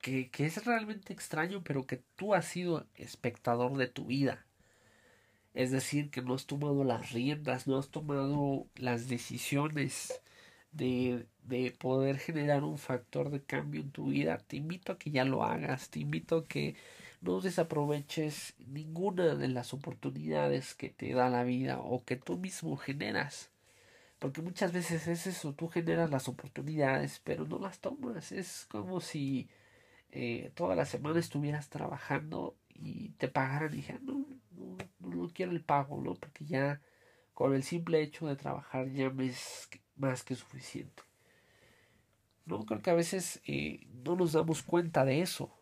que, 0.00 0.30
que 0.30 0.46
es 0.46 0.64
realmente 0.64 1.12
extraño, 1.12 1.62
pero 1.62 1.86
que 1.86 2.02
tú 2.16 2.34
has 2.34 2.46
sido 2.46 2.86
espectador 2.94 3.76
de 3.76 3.88
tu 3.88 4.06
vida, 4.06 4.46
es 5.54 5.70
decir, 5.70 6.10
que 6.10 6.22
no 6.22 6.34
has 6.34 6.46
tomado 6.46 6.84
las 6.84 7.12
riendas, 7.12 7.66
no 7.66 7.78
has 7.78 7.88
tomado 7.90 8.68
las 8.76 9.08
decisiones 9.08 10.22
de, 10.72 11.26
de 11.48 11.72
poder 11.72 12.18
generar 12.18 12.62
un 12.64 12.78
factor 12.78 13.30
de 13.30 13.42
cambio 13.42 13.80
en 13.80 13.90
tu 13.90 14.06
vida. 14.06 14.38
Te 14.38 14.56
invito 14.56 14.92
a 14.92 14.98
que 14.98 15.10
ya 15.10 15.24
lo 15.24 15.44
hagas, 15.44 15.90
te 15.90 16.00
invito 16.00 16.38
a 16.38 16.46
que 16.46 16.76
no 17.20 17.40
desaproveches 17.40 18.54
ninguna 18.58 19.34
de 19.34 19.48
las 19.48 19.74
oportunidades 19.74 20.74
que 20.74 20.90
te 20.90 21.12
da 21.14 21.28
la 21.30 21.44
vida 21.44 21.78
o 21.80 22.04
que 22.04 22.16
tú 22.16 22.38
mismo 22.38 22.76
generas. 22.76 23.50
Porque 24.18 24.42
muchas 24.42 24.72
veces 24.72 25.06
es 25.08 25.26
eso, 25.26 25.54
tú 25.54 25.68
generas 25.68 26.10
las 26.10 26.28
oportunidades, 26.28 27.20
pero 27.24 27.46
no 27.46 27.58
las 27.58 27.80
tomas. 27.80 28.32
Es 28.32 28.66
como 28.70 29.00
si 29.00 29.48
eh, 30.10 30.50
toda 30.54 30.74
la 30.74 30.84
semana 30.86 31.20
estuvieras 31.20 31.68
trabajando 31.68 32.56
y 32.74 33.10
te 33.10 33.28
pagaran 33.28 33.72
y 33.72 33.76
dijeran, 33.76 34.06
no, 34.06 34.26
no, 35.00 35.28
quiero 35.32 35.52
el 35.52 35.62
pago, 35.62 36.00
¿no? 36.02 36.14
Porque 36.14 36.44
ya 36.44 36.80
con 37.34 37.54
el 37.54 37.62
simple 37.62 38.02
hecho 38.02 38.26
de 38.26 38.36
trabajar 38.36 38.90
ya 38.90 39.10
me 39.10 39.26
es 39.26 39.68
más 39.96 40.24
que 40.24 40.34
suficiente. 40.34 41.07
No 42.48 42.64
creo 42.64 42.80
que 42.80 42.90
a 42.90 42.94
veces 42.94 43.40
eh, 43.46 43.86
no 44.04 44.16
nos 44.16 44.32
damos 44.32 44.62
cuenta 44.62 45.04
de 45.04 45.20
eso, 45.20 45.54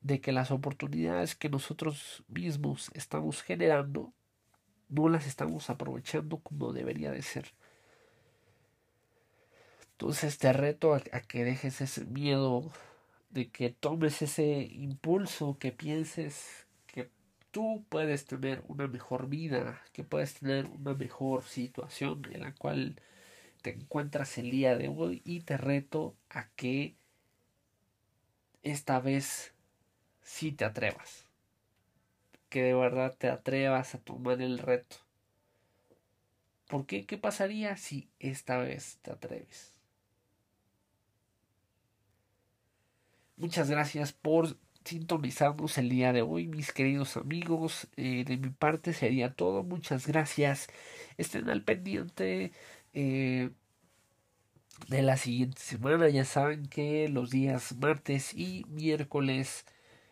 de 0.00 0.20
que 0.20 0.32
las 0.32 0.50
oportunidades 0.50 1.34
que 1.34 1.48
nosotros 1.48 2.24
mismos 2.28 2.90
estamos 2.94 3.42
generando 3.42 4.12
no 4.88 5.08
las 5.08 5.26
estamos 5.26 5.70
aprovechando 5.70 6.38
como 6.38 6.72
debería 6.72 7.12
de 7.12 7.22
ser. 7.22 7.52
Entonces 9.92 10.38
te 10.38 10.52
reto 10.52 10.94
a 10.94 11.00
que 11.00 11.44
dejes 11.44 11.80
ese 11.80 12.04
miedo, 12.06 12.72
de 13.28 13.50
que 13.50 13.70
tomes 13.70 14.22
ese 14.22 14.62
impulso, 14.72 15.58
que 15.58 15.72
pienses 15.72 16.66
tú 17.50 17.84
puedes 17.88 18.24
tener 18.26 18.62
una 18.68 18.86
mejor 18.86 19.28
vida, 19.28 19.80
que 19.92 20.04
puedes 20.04 20.34
tener 20.34 20.66
una 20.66 20.94
mejor 20.94 21.44
situación 21.44 22.22
en 22.32 22.42
la 22.42 22.54
cual 22.54 23.00
te 23.62 23.70
encuentras 23.70 24.38
el 24.38 24.50
día 24.50 24.76
de 24.76 24.88
hoy 24.88 25.22
y 25.24 25.40
te 25.40 25.56
reto 25.56 26.16
a 26.28 26.48
que 26.50 26.96
esta 28.62 29.00
vez 29.00 29.54
sí 30.22 30.52
te 30.52 30.64
atrevas. 30.64 31.26
Que 32.48 32.62
de 32.62 32.74
verdad 32.74 33.14
te 33.16 33.28
atrevas 33.28 33.94
a 33.94 33.98
tomar 33.98 34.40
el 34.42 34.58
reto. 34.58 34.96
¿Por 36.66 36.86
qué? 36.86 37.04
¿Qué 37.06 37.18
pasaría 37.18 37.76
si 37.76 38.08
esta 38.18 38.58
vez 38.58 38.98
te 39.02 39.10
atreves? 39.10 39.72
Muchas 43.36 43.70
gracias 43.70 44.12
por 44.12 44.56
sintonizarnos 44.84 45.78
el 45.78 45.88
día 45.88 46.12
de 46.12 46.22
hoy, 46.22 46.46
mis 46.46 46.72
queridos 46.72 47.16
amigos. 47.16 47.88
Eh, 47.96 48.24
de 48.24 48.36
mi 48.36 48.50
parte 48.50 48.92
sería 48.92 49.34
todo. 49.34 49.62
Muchas 49.62 50.06
gracias. 50.06 50.68
Estén 51.16 51.48
al 51.50 51.62
pendiente 51.62 52.52
eh, 52.94 53.50
de 54.88 55.02
la 55.02 55.16
siguiente 55.16 55.60
semana. 55.60 56.08
Ya 56.08 56.24
saben 56.24 56.66
que 56.66 57.08
los 57.08 57.30
días 57.30 57.76
martes 57.76 58.34
y 58.34 58.64
miércoles 58.68 59.66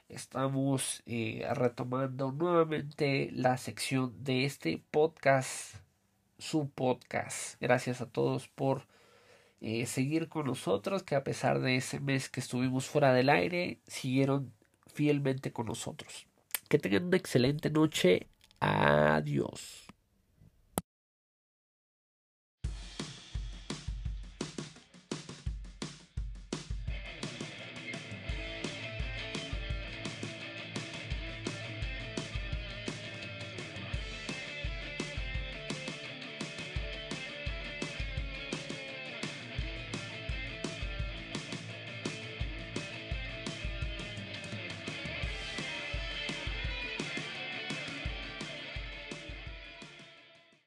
estamos 0.09 1.03
eh, 1.07 1.47
retomando 1.55 2.33
nuevamente 2.33 3.31
la 3.33 3.57
sección 3.59 4.14
de 4.24 4.45
este 4.45 4.83
podcast, 4.91 5.76
su 6.39 6.70
podcast. 6.70 7.61
Gracias 7.61 8.01
a 8.01 8.07
todos 8.07 8.49
por 8.49 8.87
seguir 9.87 10.29
con 10.29 10.47
nosotros, 10.47 11.03
que 11.03 11.16
a 11.16 11.24
pesar 11.24 11.59
de 11.61 11.76
ese 11.76 11.99
mes 11.99 12.29
que 12.29 12.39
estuvimos 12.39 12.87
fuera 12.87 13.12
del 13.12 13.29
aire, 13.29 13.81
siguieron 13.89 14.53
fielmente 14.99 15.53
con 15.53 15.66
nosotros. 15.66 16.26
Que 16.68 16.79
tengan 16.79 17.07
una 17.07 17.16
excelente 17.16 17.70
noche. 17.70 18.29
Adiós. 18.61 19.88